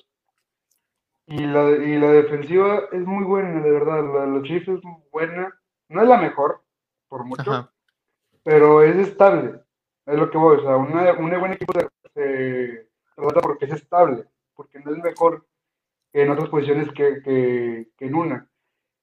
Y 1.27 1.39
la, 1.39 1.71
y 1.71 2.01
la 2.01 2.11
defensiva 2.11 2.83
es 2.91 3.07
muy 3.07 3.23
buena, 3.23 3.63
de 3.63 3.71
verdad. 3.71 4.03
La 4.13 4.21
de 4.23 4.27
los 4.27 4.43
Chiefs 4.43 4.67
es 4.67 4.83
muy 4.83 5.03
buena. 5.13 5.57
No 5.89 6.03
es 6.03 6.09
la 6.09 6.19
mejor, 6.19 6.65
por 7.07 7.25
mucho, 7.25 7.71
pero 8.43 8.83
es 8.83 8.97
estable. 8.97 9.61
Es 10.07 10.17
lo 10.17 10.31
que 10.31 10.39
voy. 10.39 10.57
O 10.59 10.63
sea, 10.63 10.77
una, 10.77 11.13
un 11.13 11.41
buen 11.41 11.53
equipo 11.53 11.73
de 11.73 12.87
porque 13.43 13.65
es 13.67 13.73
estable, 13.73 14.25
porque 14.55 14.79
no 14.81 14.93
es 14.93 14.99
mejor 15.03 15.47
en 16.13 16.31
otras 16.31 16.49
posiciones 16.49 16.89
que, 16.93 17.23
que, 17.23 18.07
en 18.07 18.15
una. 18.15 18.49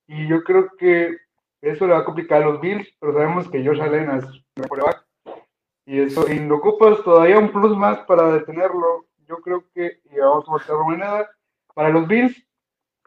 Y 0.07 0.27
yo 0.27 0.43
creo 0.43 0.69
que 0.77 1.17
eso 1.61 1.87
le 1.87 1.93
va 1.93 1.99
a 1.99 2.05
complicar 2.05 2.41
a 2.41 2.45
los 2.45 2.61
Bills, 2.61 2.87
pero 2.99 3.13
sabemos 3.13 3.49
que 3.49 3.65
Josh 3.65 3.81
Allen 3.81 4.09
es 4.11 4.25
un 4.25 4.63
quarterback. 4.67 5.05
Y 5.85 5.99
eso, 5.99 6.31
y 6.31 6.39
lo 6.39 6.57
ocupas 6.57 7.03
todavía 7.03 7.39
un 7.39 7.51
plus 7.51 7.77
más 7.77 7.99
para 7.99 8.31
detenerlo. 8.31 9.05
Yo 9.27 9.37
creo 9.37 9.65
que, 9.73 10.01
y 10.11 10.17
vamos 10.17 10.45
a 10.47 10.51
voltear 10.51 10.77
moneda, 10.79 11.29
para 11.73 11.89
los 11.89 12.07
Bills, 12.07 12.35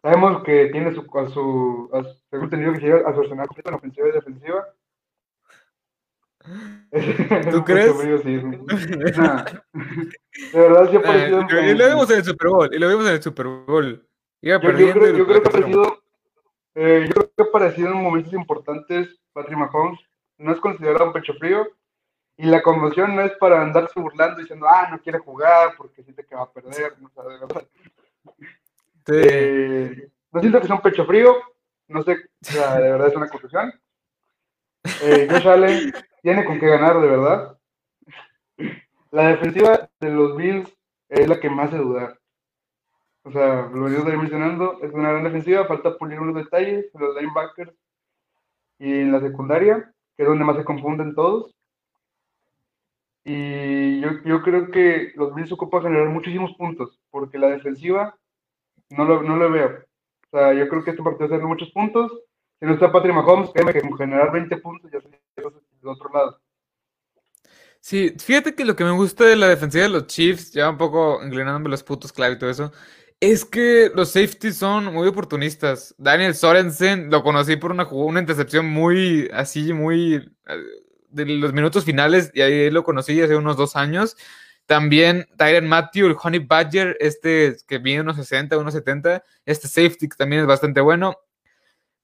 sabemos 0.02 0.42
que 0.42 0.66
tiene 0.66 0.94
su, 0.94 1.00
a 1.18 1.28
su, 1.28 1.90
a 1.92 2.02
su 2.02 2.16
según 2.30 2.50
tenido 2.50 2.72
que 2.72 2.80
llegar 2.80 3.06
a 3.06 3.14
su 3.14 3.20
arsenal 3.20 3.46
completo 3.46 3.70
en 3.70 3.76
ofensiva 3.76 4.08
y 4.08 4.12
defensiva. 4.12 4.66
¿Tú 7.50 7.64
crees? 7.64 8.22
Sí, 8.22 8.36
nah. 9.16 9.44
De 10.52 10.60
verdad, 10.60 10.90
sí 10.90 10.96
ha 10.96 11.02
parecido. 11.02 11.40
y 11.40 11.74
lo 11.74 11.88
vimos 11.88 12.10
en 12.10 12.16
el 12.18 12.24
Super 12.24 12.48
Bowl, 12.48 12.74
y 12.74 12.78
lo 12.78 12.88
vimos 12.88 13.06
en 13.06 13.12
el 13.12 13.22
Super 13.22 13.46
Bowl. 13.46 14.06
Iba 14.42 14.60
yo, 14.60 14.70
yo, 14.70 14.92
creo, 14.92 15.16
yo 15.16 15.26
creo 15.26 15.42
que 15.42 15.48
ha 15.48 15.52
parecido, 15.52 16.02
eh, 16.74 17.04
yo 17.08 17.14
creo 17.14 17.32
que 17.36 17.42
ha 17.42 17.46
aparecido 17.46 17.88
en 17.88 18.02
momentos 18.02 18.32
importantes 18.32 19.18
Patrick 19.32 19.58
Mahomes. 19.58 20.00
No 20.38 20.52
es 20.52 20.60
considerado 20.60 21.06
un 21.06 21.12
pecho 21.12 21.34
frío. 21.34 21.66
Y 22.38 22.44
la 22.44 22.62
conmoción 22.62 23.16
no 23.16 23.22
es 23.22 23.32
para 23.38 23.62
andarse 23.62 23.98
burlando 23.98 24.40
diciendo, 24.40 24.66
ah, 24.68 24.88
no 24.90 25.00
quiere 25.00 25.18
jugar 25.18 25.70
porque 25.78 26.02
siente 26.02 26.24
que 26.24 26.34
va 26.34 26.42
a 26.42 26.52
perder. 26.52 26.94
No. 27.00 27.48
Eh, 29.08 30.10
no 30.32 30.40
siento 30.40 30.60
que 30.60 30.66
sea 30.66 30.76
un 30.76 30.82
pecho 30.82 31.06
frío. 31.06 31.34
No 31.88 32.02
sé, 32.02 32.12
o 32.12 32.16
sea, 32.40 32.78
de 32.78 32.90
verdad 32.90 33.08
es 33.08 33.16
una 33.16 33.28
confusión. 33.28 33.72
Eh, 35.02 35.28
Josh 35.30 35.48
Allen 35.48 35.92
tiene 36.26 36.44
con 36.44 36.58
qué 36.58 36.66
ganar, 36.66 37.00
de 37.00 37.06
verdad. 37.06 37.56
La 39.12 39.28
defensiva 39.28 39.88
de 40.00 40.10
los 40.10 40.36
Bills 40.36 40.76
es 41.08 41.28
la 41.28 41.38
que 41.38 41.48
más 41.48 41.68
hace 41.68 41.78
dudar. 41.78 42.18
O 43.22 43.30
sea, 43.30 43.70
lo 43.72 43.84
venimos 43.84 44.06
mencionando, 44.06 44.80
es 44.82 44.92
una 44.92 45.12
gran 45.12 45.22
defensiva, 45.22 45.66
falta 45.66 45.96
pulir 45.96 46.18
unos 46.18 46.34
detalles 46.34 46.92
en 46.92 47.00
los 47.00 47.14
linebackers 47.14 47.72
y 48.80 48.92
en 48.92 49.12
la 49.12 49.20
secundaria, 49.20 49.94
que 50.16 50.24
es 50.24 50.28
donde 50.28 50.44
más 50.44 50.56
se 50.56 50.64
confunden 50.64 51.14
todos. 51.14 51.54
Y 53.22 54.00
yo, 54.00 54.20
yo 54.24 54.42
creo 54.42 54.72
que 54.72 55.12
los 55.14 55.32
Bills 55.32 55.52
ocupan 55.52 55.82
generar 55.82 56.08
muchísimos 56.08 56.54
puntos, 56.54 56.98
porque 57.12 57.38
la 57.38 57.50
defensiva 57.50 58.18
no 58.90 59.04
lo, 59.04 59.22
no 59.22 59.36
lo 59.36 59.48
veo. 59.48 59.84
O 60.32 60.36
sea, 60.36 60.52
yo 60.54 60.68
creo 60.68 60.82
que 60.82 60.90
este 60.90 61.04
partido 61.04 61.28
va 61.28 61.46
muchos 61.46 61.70
puntos. 61.70 62.10
Si 62.58 62.66
no 62.66 62.72
está 62.72 62.90
Patrick 62.90 63.14
Mahomes, 63.14 63.50
créeme 63.50 63.72
que 63.72 63.80
generar 63.96 64.32
20 64.32 64.56
puntos 64.56 64.90
ya 64.90 65.00
sería 65.00 65.20
del 65.86 65.96
otro 65.96 66.10
lado. 66.12 66.40
Sí, 67.80 68.14
fíjate 68.18 68.54
que 68.54 68.64
lo 68.64 68.74
que 68.74 68.84
me 68.84 68.90
gusta 68.90 69.24
de 69.24 69.36
la 69.36 69.48
defensiva 69.48 69.84
de 69.84 69.90
los 69.90 70.06
Chiefs, 70.08 70.52
ya 70.52 70.68
un 70.68 70.76
poco 70.76 71.20
inclinándome 71.22 71.68
los 71.68 71.84
putos 71.84 72.12
clave 72.12 72.34
y 72.34 72.38
todo 72.38 72.50
eso, 72.50 72.72
es 73.20 73.44
que 73.44 73.90
los 73.94 74.10
safeties 74.10 74.56
son 74.56 74.92
muy 74.92 75.08
oportunistas. 75.08 75.94
Daniel 75.96 76.34
Sorensen 76.34 77.10
lo 77.10 77.22
conocí 77.22 77.56
por 77.56 77.70
una, 77.70 77.86
una 77.86 78.20
intercepción 78.20 78.66
muy, 78.66 79.30
así, 79.32 79.72
muy 79.72 80.14
eh, 80.48 80.62
de 81.10 81.26
los 81.26 81.52
minutos 81.52 81.84
finales, 81.84 82.30
y 82.34 82.42
ahí 82.42 82.70
lo 82.70 82.82
conocí 82.84 83.20
hace 83.22 83.36
unos 83.36 83.56
dos 83.56 83.76
años. 83.76 84.16
También 84.66 85.28
Tyron 85.36 85.68
Matthew, 85.68 86.08
el 86.08 86.16
Honey 86.20 86.40
Badger, 86.40 86.96
este 86.98 87.56
que 87.68 87.78
viene 87.78 88.02
unos 88.02 88.16
60, 88.16 88.58
unos 88.58 88.74
70, 88.74 89.22
este 89.44 89.68
safety 89.68 90.08
también 90.08 90.42
es 90.42 90.48
bastante 90.48 90.80
bueno. 90.80 91.16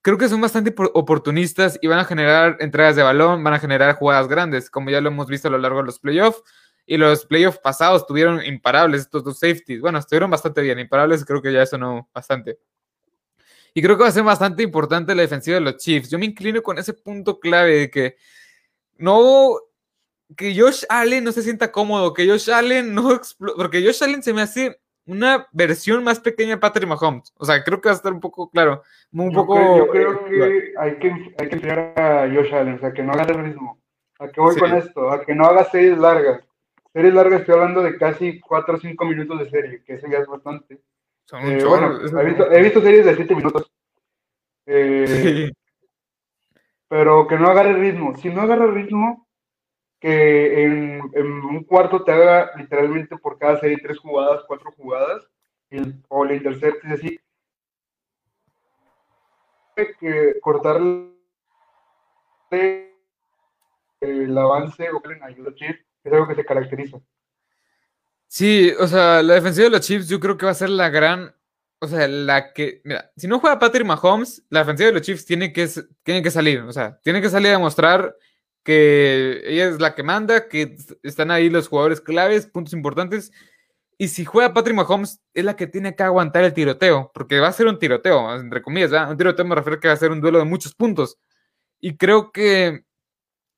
Creo 0.03 0.19
que 0.19 0.29
son 0.29 0.41
bastante 0.41 0.75
oportunistas 0.95 1.79
y 1.81 1.87
van 1.87 2.01
a 2.01 2.05
generar 2.05 2.57
entregas 2.59 2.97
de 2.97 3.05
balón, 3.05 3.43
van 3.45 3.55
a 3.55 3.61
generar 3.61 3.95
jugadas 3.95 4.27
grandes, 4.27 4.69
como 4.69 4.91
ya 4.91 5.01
lo 5.01 5.09
hemos 5.09 5.29
visto 5.29 5.47
a 5.47 5.51
lo 5.53 5.59
largo 5.59 5.79
de 5.79 5.85
los 5.85 6.01
playoffs. 6.01 6.43
Y 6.85 6.97
los 6.97 7.25
playoffs 7.25 7.61
pasados 7.61 8.05
tuvieron 8.07 8.45
imparables 8.45 9.03
estos 9.03 9.23
dos 9.23 9.39
safeties. 9.39 9.81
Bueno, 9.81 10.01
estuvieron 10.01 10.29
bastante 10.31 10.61
bien. 10.61 10.81
Imparables 10.81 11.25
creo 11.25 11.41
que 11.41 11.53
ya 11.53 11.63
eso 11.63 11.79
no 11.79 12.09
bastante. 12.13 12.59
Y 13.75 13.81
creo 13.81 13.97
que 13.97 14.03
va 14.03 14.09
a 14.09 14.13
ser 14.13 14.25
bastante 14.25 14.65
importante 14.65 15.15
la 15.15 15.23
defensiva 15.23 15.55
de 15.55 15.61
los 15.61 15.77
Chiefs. 15.77 16.11
Yo 16.11 16.19
me 16.19 16.27
inclino 16.27 16.63
con 16.63 16.79
ese 16.79 16.93
punto 16.93 17.39
clave 17.39 17.77
de 17.77 17.91
que 17.91 18.17
no 18.99 19.57
que 20.37 20.59
Josh 20.59 20.85
Allen 20.89 21.25
no 21.25 21.33
se 21.33 21.43
sienta 21.43 21.71
cómodo, 21.71 22.13
que 22.13 22.27
Josh 22.27 22.51
Allen 22.51 22.95
no 22.95 23.21
porque 23.57 23.85
Josh 23.85 24.03
Allen 24.03 24.23
se 24.23 24.33
me 24.33 24.43
hace 24.43 24.82
una 25.07 25.47
versión 25.53 26.05
más 26.05 26.21
pequeña 26.21 26.51
de 26.51 26.59
Patrick 26.59 26.89
Mahomes. 26.89 27.33
O 27.37 27.45
sea, 27.45 27.63
creo 27.65 27.81
que 27.81 27.89
va 27.89 27.93
a 27.95 27.97
estar 27.97 28.13
un 28.13 28.21
poco 28.21 28.49
claro, 28.51 28.83
un 29.13 29.31
yo 29.31 29.41
poco 29.41 29.55
creo, 29.57 29.77
yo 29.79 29.89
creo 29.89 30.25
que 30.27 30.73
hay 30.79 30.97
que 30.97 31.09
hay 31.39 31.49
que 31.49 31.55
enfriar 31.57 31.93
a 31.99 32.29
Josh 32.33 32.55
Allen, 32.55 32.75
o 32.75 32.79
sea, 32.79 32.93
que 32.93 33.03
no 33.03 33.13
haga 33.13 33.23
el 33.25 33.45
ritmo. 33.45 33.81
¿A 34.19 34.29
qué 34.29 34.41
voy 34.41 34.55
Sí. 34.55 34.61
con 34.61 34.73
esto? 34.75 35.11
A 35.11 35.25
que 35.25 35.35
no 35.35 35.45
haga 35.47 35.65
series 35.65 35.99
largas. 35.99 36.43
Series 36.93 37.15
largas 37.15 37.41
estoy 37.41 37.55
hablando 37.55 37.83
de 37.83 37.97
casi 37.97 38.39
4 38.41 38.75
o 38.77 38.79
5 38.79 39.05
minutos 39.05 39.39
de 39.41 39.51
serie, 39.51 39.83
que 39.85 39.95
eso 39.95 40.07
ya 40.09 40.19
es 40.19 40.27
bastante. 40.27 40.81
son 41.25 41.43
Eh, 41.45 41.65
bueno, 41.65 41.99
he 42.21 42.25
visto, 42.25 42.51
he 42.53 42.63
visto 42.63 42.81
series 42.83 43.05
de 43.07 43.17
7 43.17 43.35
minutos. 43.35 43.73
Eh, 44.67 45.07
Sí. 45.07 45.53
pero 46.89 47.27
que 47.27 47.37
no 47.39 47.49
agarre 47.49 47.73
ritmo. 47.75 48.15
Si 48.17 48.29
no 48.29 48.43
agarra 48.43 48.67
ritmo, 48.67 49.27
que 50.03 50.65
en, 50.65 51.01
un 51.15 51.63
cuarto 51.63 52.03
te 52.03 52.11
haga 52.11 52.51
literalmente 52.57 53.17
por 53.17 53.39
cada 53.39 53.61
serie 53.61 53.79
tres 53.81 54.01
jugadas, 54.01 54.43
cuatro 54.49 54.73
jugadas, 54.73 55.23
y, 55.71 55.81
o 56.09 56.25
le 56.25 56.37
interceptes 56.37 56.91
así. 56.91 57.21
Que 60.01 60.41
cortarle 60.43 61.13
el 64.01 64.37
avance 64.37 64.91
o 64.91 65.01
que 65.01 65.19
ayuda 65.23 65.51
a 65.51 65.55
Chief 65.55 65.77
es 66.03 66.13
algo 66.13 66.27
que 66.27 66.35
se 66.35 66.45
caracteriza. 66.45 66.99
Sí, 68.27 68.73
o 68.81 68.89
sea, 68.89 69.23
la 69.23 69.35
defensiva 69.35 69.67
de 69.67 69.71
los 69.71 69.83
Chiefs 69.83 70.09
yo 70.09 70.19
creo 70.19 70.37
que 70.37 70.47
va 70.47 70.53
a 70.53 70.55
ser 70.55 70.71
la 70.71 70.89
gran, 70.91 71.33
o 71.79 71.87
sea, 71.87 72.09
la 72.09 72.53
que, 72.53 72.81
mira, 72.83 73.13
si 73.17 73.29
no 73.29 73.39
juega 73.39 73.61
Patrick 73.61 73.87
Mahomes, 73.87 74.45
la 74.51 74.61
defensiva 74.61 74.89
de 74.89 74.95
los 74.95 75.03
Chiefs 75.03 75.25
tiene 75.25 75.53
que, 75.53 75.69
tiene 76.03 76.23
que 76.23 76.31
salir, 76.33 76.61
o 76.63 76.73
sea, 76.73 76.99
tiene 77.03 77.21
que 77.21 77.31
salir 77.31 77.49
a 77.49 77.53
demostrar 77.53 78.17
que 78.63 79.43
ella 79.45 79.69
es 79.69 79.81
la 79.81 79.95
que 79.95 80.03
manda, 80.03 80.49
que 80.49 80.77
están 81.03 81.31
ahí 81.31 81.51
los 81.51 81.69
jugadores 81.69 82.01
claves, 82.01 82.47
puntos 82.47 82.73
importantes, 82.75 83.33
y 83.99 84.09
si 84.09 84.25
juega 84.25 84.53
Patrick 84.53 84.77
Mahomes, 84.77 85.21
es 85.35 85.45
la 85.45 85.55
que 85.57 85.67
tiene 85.67 85.95
que 85.95 86.03
aguantar 86.03 86.45
el 86.45 86.55
tiroteo, 86.55 87.11
porque 87.15 87.41
va 87.41 87.49
a 87.49 87.53
ser 87.53 87.67
un 87.67 87.79
tiroteo, 87.79 88.35
entre 88.35 88.63
comillas, 88.63 88.91
¿verdad? 88.91 89.11
Un 89.11 89.17
tiroteo 89.17 89.45
me 89.45 89.55
refiero 89.55 89.81
que 89.81 89.89
va 89.89 89.95
a 89.95 89.99
ser 89.99 90.11
un 90.11 90.21
duelo 90.21 90.39
de 90.39 90.45
muchos 90.45 90.75
puntos, 90.75 91.19
y 91.81 91.97
creo 91.97 92.33
que 92.33 92.85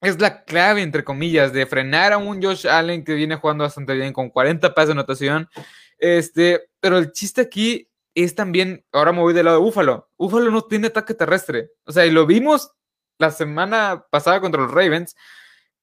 es 0.01 0.21
la 0.21 0.45
clave, 0.45 0.83
entre 0.83 1.05
comillas, 1.05 1.53
de 1.53 1.67
frenar 1.67 2.13
a 2.13 2.19
un 2.19 2.43
Josh 2.43 2.67
Allen 2.67 3.05
que 3.05 3.15
viene 3.15 3.37
jugando 3.37 3.65
bastante 3.65 3.95
bien 3.95 4.13
con 4.13 4.31
40 4.31 4.75
pases 4.75 4.89
de 4.89 4.93
anotación. 4.93 5.49
Este, 5.99 6.69
pero 6.81 6.99
el 6.99 7.13
chiste 7.13 7.41
aquí 7.41 7.89
es 8.15 8.35
también, 8.35 8.85
ahora 8.93 9.13
me 9.13 9.21
voy 9.21 9.33
del 9.33 9.47
lado 9.47 9.59
de 9.59 9.65
Búfalo. 9.65 10.11
Búfalo 10.19 10.51
no 10.51 10.63
tiene 10.63 10.89
ataque 10.89 11.15
terrestre. 11.15 11.71
O 11.85 11.93
sea, 11.93 12.05
y 12.07 12.11
lo 12.11 12.27
vimos 12.27 12.73
la 13.19 13.31
semana 13.31 14.05
pasada 14.11 14.41
contra 14.41 14.63
los 14.63 14.71
Ravens, 14.71 15.17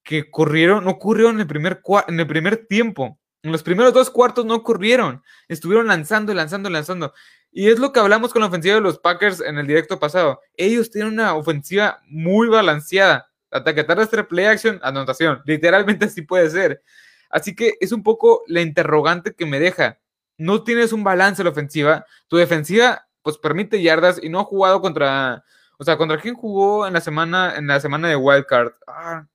que 0.02 0.30
corrieron, 0.30 0.84
no 0.84 0.98
corrieron 0.98 1.36
en 1.36 1.42
el 1.42 1.46
primer, 1.46 1.80
en 2.08 2.20
el 2.20 2.26
primer 2.26 2.66
tiempo. 2.66 3.18
En 3.42 3.50
los 3.50 3.62
primeros 3.62 3.92
dos 3.92 4.10
cuartos 4.10 4.44
no 4.44 4.62
corrieron. 4.62 5.22
Estuvieron 5.48 5.88
lanzando, 5.88 6.32
lanzando, 6.32 6.70
lanzando. 6.70 7.12
Y 7.50 7.68
es 7.68 7.78
lo 7.78 7.92
que 7.92 8.00
hablamos 8.00 8.32
con 8.32 8.40
la 8.40 8.48
ofensiva 8.48 8.76
de 8.76 8.80
los 8.80 8.98
Packers 8.98 9.40
en 9.40 9.58
el 9.58 9.66
directo 9.66 9.98
pasado. 9.98 10.40
Ellos 10.56 10.90
tienen 10.90 11.12
una 11.12 11.34
ofensiva 11.34 12.00
muy 12.06 12.48
balanceada. 12.48 13.28
Ataque 13.50 13.84
terrestre, 13.84 14.24
play 14.24 14.46
action, 14.46 14.80
anotación. 14.82 15.42
Literalmente 15.44 16.06
así 16.06 16.22
puede 16.22 16.48
ser. 16.50 16.82
Así 17.30 17.54
que 17.54 17.74
es 17.80 17.92
un 17.92 18.02
poco 18.02 18.42
la 18.46 18.60
interrogante 18.60 19.34
que 19.34 19.46
me 19.46 19.58
deja. 19.58 19.98
No 20.38 20.62
tienes 20.64 20.92
un 20.92 21.04
balance 21.04 21.42
en 21.42 21.44
la 21.44 21.50
ofensiva. 21.50 22.06
Tu 22.28 22.36
defensiva, 22.36 23.06
pues 23.22 23.38
permite 23.38 23.82
yardas 23.82 24.22
y 24.22 24.28
no 24.28 24.40
ha 24.40 24.44
jugado 24.44 24.80
contra. 24.80 25.44
O 25.82 25.84
sea, 25.84 25.98
¿contra 25.98 26.16
quién 26.16 26.36
jugó 26.36 26.86
en 26.86 26.92
la 26.92 27.00
semana, 27.00 27.56
en 27.56 27.66
la 27.66 27.80
semana 27.80 28.08
de 28.08 28.14
Wildcard? 28.14 28.70
Ah, 28.86 29.26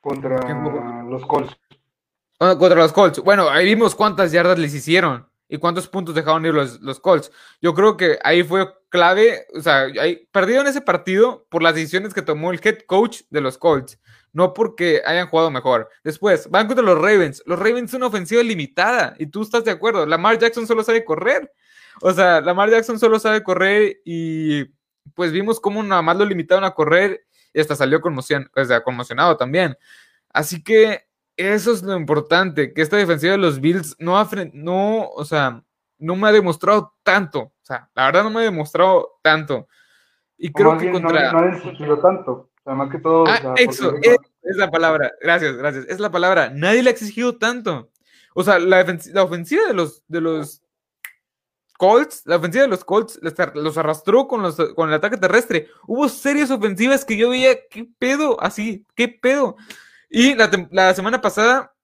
Contra 0.00 0.40
los 1.02 1.26
Colts. 1.26 1.54
Ah, 2.40 2.56
contra 2.58 2.78
los 2.78 2.90
Colts. 2.90 3.18
Bueno, 3.18 3.50
ahí 3.50 3.66
vimos 3.66 3.94
cuántas 3.94 4.32
yardas 4.32 4.58
les 4.58 4.72
hicieron 4.72 5.28
y 5.50 5.58
cuántos 5.58 5.88
puntos 5.88 6.14
dejaron 6.14 6.46
ir 6.46 6.54
los, 6.54 6.80
los 6.80 6.98
Colts. 7.00 7.30
Yo 7.60 7.74
creo 7.74 7.98
que 7.98 8.18
ahí 8.24 8.42
fue 8.42 8.66
clave, 8.88 9.46
o 9.54 9.60
sea, 9.60 9.88
ahí 10.00 10.26
perdieron 10.32 10.66
ese 10.68 10.80
partido 10.80 11.46
por 11.50 11.62
las 11.62 11.74
decisiones 11.74 12.14
que 12.14 12.22
tomó 12.22 12.50
el 12.50 12.60
head 12.64 12.78
coach 12.86 13.20
de 13.28 13.42
los 13.42 13.58
Colts, 13.58 14.00
no 14.32 14.54
porque 14.54 15.02
hayan 15.04 15.28
jugado 15.28 15.50
mejor. 15.50 15.90
Después, 16.02 16.48
van 16.48 16.66
contra 16.66 16.82
los 16.82 16.96
Ravens. 16.96 17.42
Los 17.44 17.58
Ravens 17.58 17.90
son 17.90 17.98
una 17.98 18.06
ofensiva 18.06 18.42
limitada 18.42 19.16
y 19.18 19.26
tú 19.26 19.42
estás 19.42 19.64
de 19.64 19.70
acuerdo. 19.70 20.06
Lamar 20.06 20.38
Jackson 20.38 20.66
solo 20.66 20.82
sabe 20.82 21.04
correr. 21.04 21.52
O 22.00 22.10
sea, 22.10 22.40
Lamar 22.40 22.70
Jackson 22.70 22.98
solo 22.98 23.18
sabe 23.18 23.42
correr 23.42 23.98
y 24.06 24.64
pues 25.14 25.32
vimos 25.32 25.60
cómo 25.60 25.82
nada 25.82 26.02
más 26.02 26.16
lo 26.16 26.24
limitaron 26.24 26.64
a 26.64 26.72
correr 26.72 27.24
y 27.52 27.60
hasta 27.60 27.76
salió 27.76 28.00
conmocion 28.00 28.50
o 28.56 28.64
sea, 28.64 28.82
conmocionado 28.82 29.36
también. 29.36 29.76
Así 30.30 30.62
que 30.62 31.06
eso 31.36 31.72
es 31.72 31.82
lo 31.82 31.96
importante, 31.96 32.72
que 32.72 32.82
esta 32.82 32.96
defensiva 32.96 33.32
de 33.32 33.38
los 33.38 33.60
Bills 33.60 33.96
no 33.98 34.18
ha, 34.18 34.28
no, 34.52 35.08
o 35.08 35.24
sea, 35.24 35.62
no 35.98 36.16
me 36.16 36.28
ha 36.28 36.32
demostrado 36.32 36.94
tanto. 37.02 37.40
O 37.40 37.52
sea, 37.64 37.88
la 37.94 38.06
verdad 38.06 38.24
no 38.24 38.30
me 38.30 38.40
ha 38.40 38.44
demostrado 38.44 39.18
tanto. 39.22 39.66
Y 40.38 40.48
O 40.50 40.52
creo 40.52 40.78
que 40.78 40.90
contra... 40.90 41.32
no, 41.32 41.40
no 41.42 41.56
exigido 41.56 41.98
tanto. 41.98 42.32
O 42.32 42.62
sea, 42.64 42.74
más 42.74 42.90
que 42.90 42.98
todo. 42.98 43.22
o 43.22 43.26
Ah, 43.28 43.38
sea, 43.40 43.54
eso, 43.56 43.90
porque- 43.92 44.10
es, 44.10 44.16
es 44.42 44.56
la 44.56 44.70
palabra. 44.70 45.12
Gracias, 45.20 45.56
gracias. 45.56 45.86
Es 45.88 46.00
la 46.00 46.10
palabra. 46.10 46.50
Nadie 46.50 46.82
le 46.82 46.90
ha 46.90 46.92
exigido 46.92 47.36
tanto. 47.38 47.90
O 48.34 48.42
sea, 48.42 48.58
la, 48.58 48.84
la 49.12 49.22
ofensiva 49.22 49.66
de 49.66 49.74
los, 49.74 50.02
de 50.08 50.20
los 50.20 50.61
Colts, 51.82 52.22
la 52.26 52.36
ofensiva 52.36 52.62
de 52.62 52.68
los 52.68 52.84
Colts 52.84 53.18
los 53.54 53.76
arrastró 53.76 54.28
con, 54.28 54.40
los, 54.40 54.54
con 54.76 54.88
el 54.88 54.94
ataque 54.94 55.16
terrestre. 55.16 55.66
Hubo 55.88 56.08
series 56.08 56.48
ofensivas 56.52 57.04
que 57.04 57.16
yo 57.16 57.30
veía, 57.30 57.56
¿qué 57.68 57.88
pedo? 57.98 58.40
Así, 58.40 58.86
¿qué 58.94 59.08
pedo? 59.08 59.56
Y 60.08 60.36
la, 60.36 60.94
semana 60.94 61.20
pasada, 61.20 61.74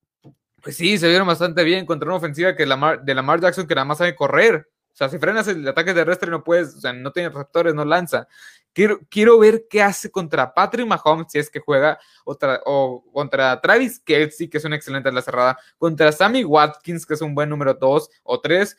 pues 0.62 0.76
sí, 0.76 0.98
se 0.98 1.08
vieron 1.08 1.26
bastante 1.26 1.64
bien 1.64 1.84
contra 1.84 2.06
una 2.06 2.18
ofensiva 2.18 2.54
que 2.54 2.64
la 2.64 3.00
de 3.02 3.12
Lamar 3.12 3.40
Jackson 3.40 3.66
que 3.66 3.74
nada 3.74 3.86
más 3.86 3.98
sabe 3.98 4.14
correr. 4.14 4.68
O 4.92 4.96
sea, 4.96 5.08
si 5.08 5.18
frenas 5.18 5.48
el 5.48 5.66
ataque 5.66 5.92
terrestre 5.92 6.30
no 6.30 6.44
puedes, 6.44 6.76
o 6.76 6.80
sea, 6.80 6.92
no 6.92 7.10
tiene 7.10 7.30
receptores, 7.30 7.74
no 7.74 7.84
lanza. 7.84 8.28
Quiero, 8.72 9.00
quiero 9.10 9.36
ver 9.40 9.64
qué 9.68 9.82
hace 9.82 10.12
contra 10.12 10.54
Patrick 10.54 10.86
Mahomes, 10.86 11.26
si 11.32 11.40
es 11.40 11.50
que 11.50 11.58
juega, 11.58 11.98
o 12.24 13.04
contra 13.12 13.60
Travis 13.60 13.98
Kelsey, 13.98 14.48
que 14.48 14.58
es 14.58 14.64
un 14.64 14.74
excelente 14.74 15.08
en 15.08 15.16
la 15.16 15.22
cerrada, 15.22 15.58
contra 15.76 16.12
Sammy 16.12 16.44
Watkins, 16.44 17.04
que 17.04 17.14
es 17.14 17.20
un 17.20 17.34
buen 17.34 17.48
número 17.48 17.74
2 17.74 18.10
o 18.22 18.40
3, 18.40 18.76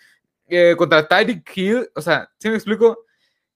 eh, 0.49 0.75
contra 0.77 1.07
Tyreek 1.07 1.49
Hill, 1.55 1.89
o 1.95 2.01
sea, 2.01 2.29
si 2.39 2.49
me 2.49 2.55
explico? 2.55 3.05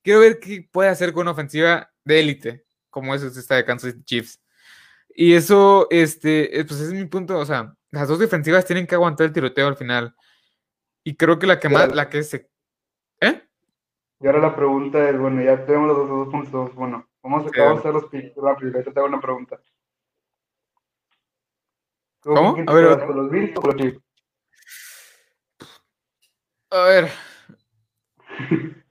Quiero 0.01 0.19
ver 0.19 0.39
qué 0.39 0.67
puede 0.71 0.89
hacer 0.89 1.13
con 1.13 1.21
una 1.21 1.31
ofensiva 1.31 1.89
de 2.03 2.19
élite, 2.19 2.65
como 2.89 3.15
es 3.15 3.23
esta 3.23 3.55
de 3.55 3.65
Kansas 3.65 3.91
City 3.91 4.03
Chiefs. 4.03 4.41
Y 5.15 5.33
eso, 5.33 5.87
este, 5.89 6.49
pues 6.67 6.79
es 6.79 6.93
mi 6.93 7.05
punto, 7.05 7.37
o 7.37 7.45
sea, 7.45 7.75
las 7.91 8.07
dos 8.07 8.19
defensivas 8.19 8.65
tienen 8.65 8.87
que 8.87 8.95
aguantar 8.95 9.27
el 9.27 9.33
tiroteo 9.33 9.67
al 9.67 9.77
final. 9.77 10.15
Y 11.03 11.15
creo 11.15 11.37
que 11.37 11.47
la 11.47 11.59
que 11.59 11.69
más, 11.69 11.93
la 11.93 12.09
que 12.09 12.23
se... 12.23 12.49
¿Eh? 13.21 13.43
Y 14.19 14.27
ahora 14.27 14.39
la 14.39 14.55
pregunta 14.55 15.09
es, 15.09 15.17
bueno, 15.19 15.41
ya 15.43 15.65
tenemos 15.65 15.89
los 15.89 16.09
dos, 16.09 16.29
puntos. 16.29 16.73
Bueno, 16.75 17.07
vamos 17.21 17.45
a, 17.45 17.71
hacer 17.71 17.93
los 17.93 18.05
picks 18.05 18.35
rápido. 18.37 18.81
Yo 18.81 18.91
te 18.91 18.99
hago 18.99 19.07
una 19.07 19.21
pregunta. 19.21 19.59
¿Cómo? 22.21 22.55
A 22.65 22.73
ver, 22.73 23.09
los 23.09 23.29
Bills 23.29 23.57
o 23.57 23.67
los 23.67 23.75
Chiefs? 23.75 24.02
A 26.73 26.83
ver. 26.85 27.11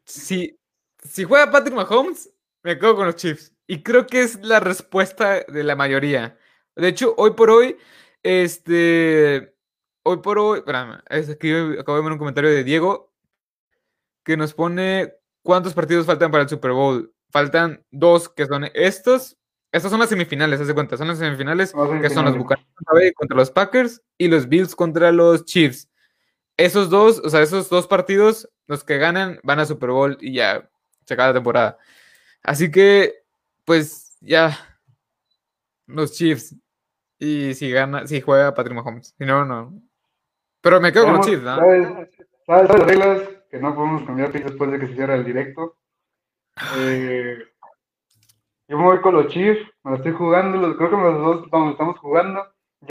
si, 0.05 0.59
si 1.03 1.25
juega 1.25 1.51
Patrick 1.51 1.75
Mahomes, 1.75 2.33
me 2.62 2.79
quedo 2.79 2.97
con 2.97 3.07
los 3.07 3.16
Chiefs. 3.16 3.53
Y 3.66 3.83
creo 3.83 4.07
que 4.07 4.23
es 4.23 4.40
la 4.42 4.61
respuesta 4.61 5.45
de 5.47 5.64
la 5.64 5.77
mayoría. 5.77 6.38
De 6.77 6.88
hecho, 6.88 7.14
hoy 7.18 7.33
por 7.33 7.51
hoy, 7.51 7.77
este. 8.23 9.55
Hoy 10.05 10.18
por 10.18 10.38
hoy. 10.38 10.59
Espérame, 10.61 11.03
aquí 11.09 11.53
acabo 11.79 11.99
de 11.99 12.03
ver 12.05 12.12
un 12.12 12.18
comentario 12.18 12.51
de 12.51 12.64
Diego 12.64 13.12
que 14.25 14.37
nos 14.37 14.55
pone 14.55 15.14
¿Cuántos 15.42 15.75
partidos 15.75 16.07
faltan 16.07 16.31
para 16.31 16.45
el 16.45 16.49
Super 16.49 16.71
Bowl? 16.71 17.12
Faltan 17.31 17.85
dos, 17.90 18.29
que 18.29 18.47
son 18.47 18.68
estos. 18.75 19.37
Estas 19.73 19.90
son 19.90 20.01
las 20.01 20.09
semifinales, 20.09 20.61
haz 20.61 20.68
de 20.68 20.75
cuenta. 20.75 20.97
Son 20.97 21.09
las 21.09 21.18
semifinales, 21.18 21.73
que 22.01 22.11
son 22.11 22.27
los 22.27 22.37
Buccaneers 22.37 23.14
contra 23.16 23.37
los 23.37 23.51
Packers 23.51 24.03
y 24.18 24.29
los 24.29 24.49
Bills 24.49 24.77
contra 24.77 25.11
los 25.11 25.45
Chiefs. 25.45 25.88
Esos 26.56 26.90
dos, 26.90 27.20
o 27.24 27.30
sea, 27.30 27.42
esos 27.42 27.68
dos 27.68 27.86
partidos, 27.86 28.48
los 28.66 28.84
que 28.84 28.98
ganan, 28.98 29.40
van 29.42 29.60
a 29.60 29.66
Super 29.66 29.90
Bowl 29.90 30.18
y 30.20 30.34
ya 30.34 30.68
se 31.04 31.14
acaba 31.14 31.28
la 31.28 31.34
temporada. 31.34 31.78
Así 32.42 32.70
que, 32.70 33.24
pues, 33.64 34.16
ya. 34.20 34.58
Los 35.86 36.12
Chiefs. 36.12 36.54
Y 37.18 37.54
si 37.54 37.70
gana, 37.70 38.06
si 38.06 38.20
juega 38.20 38.54
Patrick 38.54 38.76
Mahomes. 38.76 39.14
Si 39.16 39.24
no, 39.24 39.44
no. 39.44 39.80
Pero 40.60 40.80
me 40.80 40.92
quedo 40.92 41.04
con 41.04 41.16
los 41.16 41.26
Chiefs, 41.26 41.42
¿no? 41.42 41.56
¿Sabes, 41.56 42.68
las 42.68 42.80
reglas? 42.86 43.22
que 43.52 43.58
no 43.58 43.74
podemos 43.74 44.02
cambiar 44.04 44.32
después 44.32 44.70
de 44.72 44.78
que 44.80 44.86
se 44.86 44.94
cierre 44.94 45.14
el 45.14 45.26
directo. 45.26 45.76
Eh, 46.78 47.36
yo 48.66 48.78
me 48.78 48.84
voy 48.84 49.00
con 49.02 49.14
los 49.14 49.26
Chiefs, 49.26 49.60
me 49.84 49.90
lo 49.90 49.96
estoy 49.98 50.12
jugando, 50.12 50.74
creo 50.74 50.90
que 50.90 50.96
los 50.96 51.50
dos 51.50 51.70
estamos 51.70 51.98
jugando. 51.98 52.46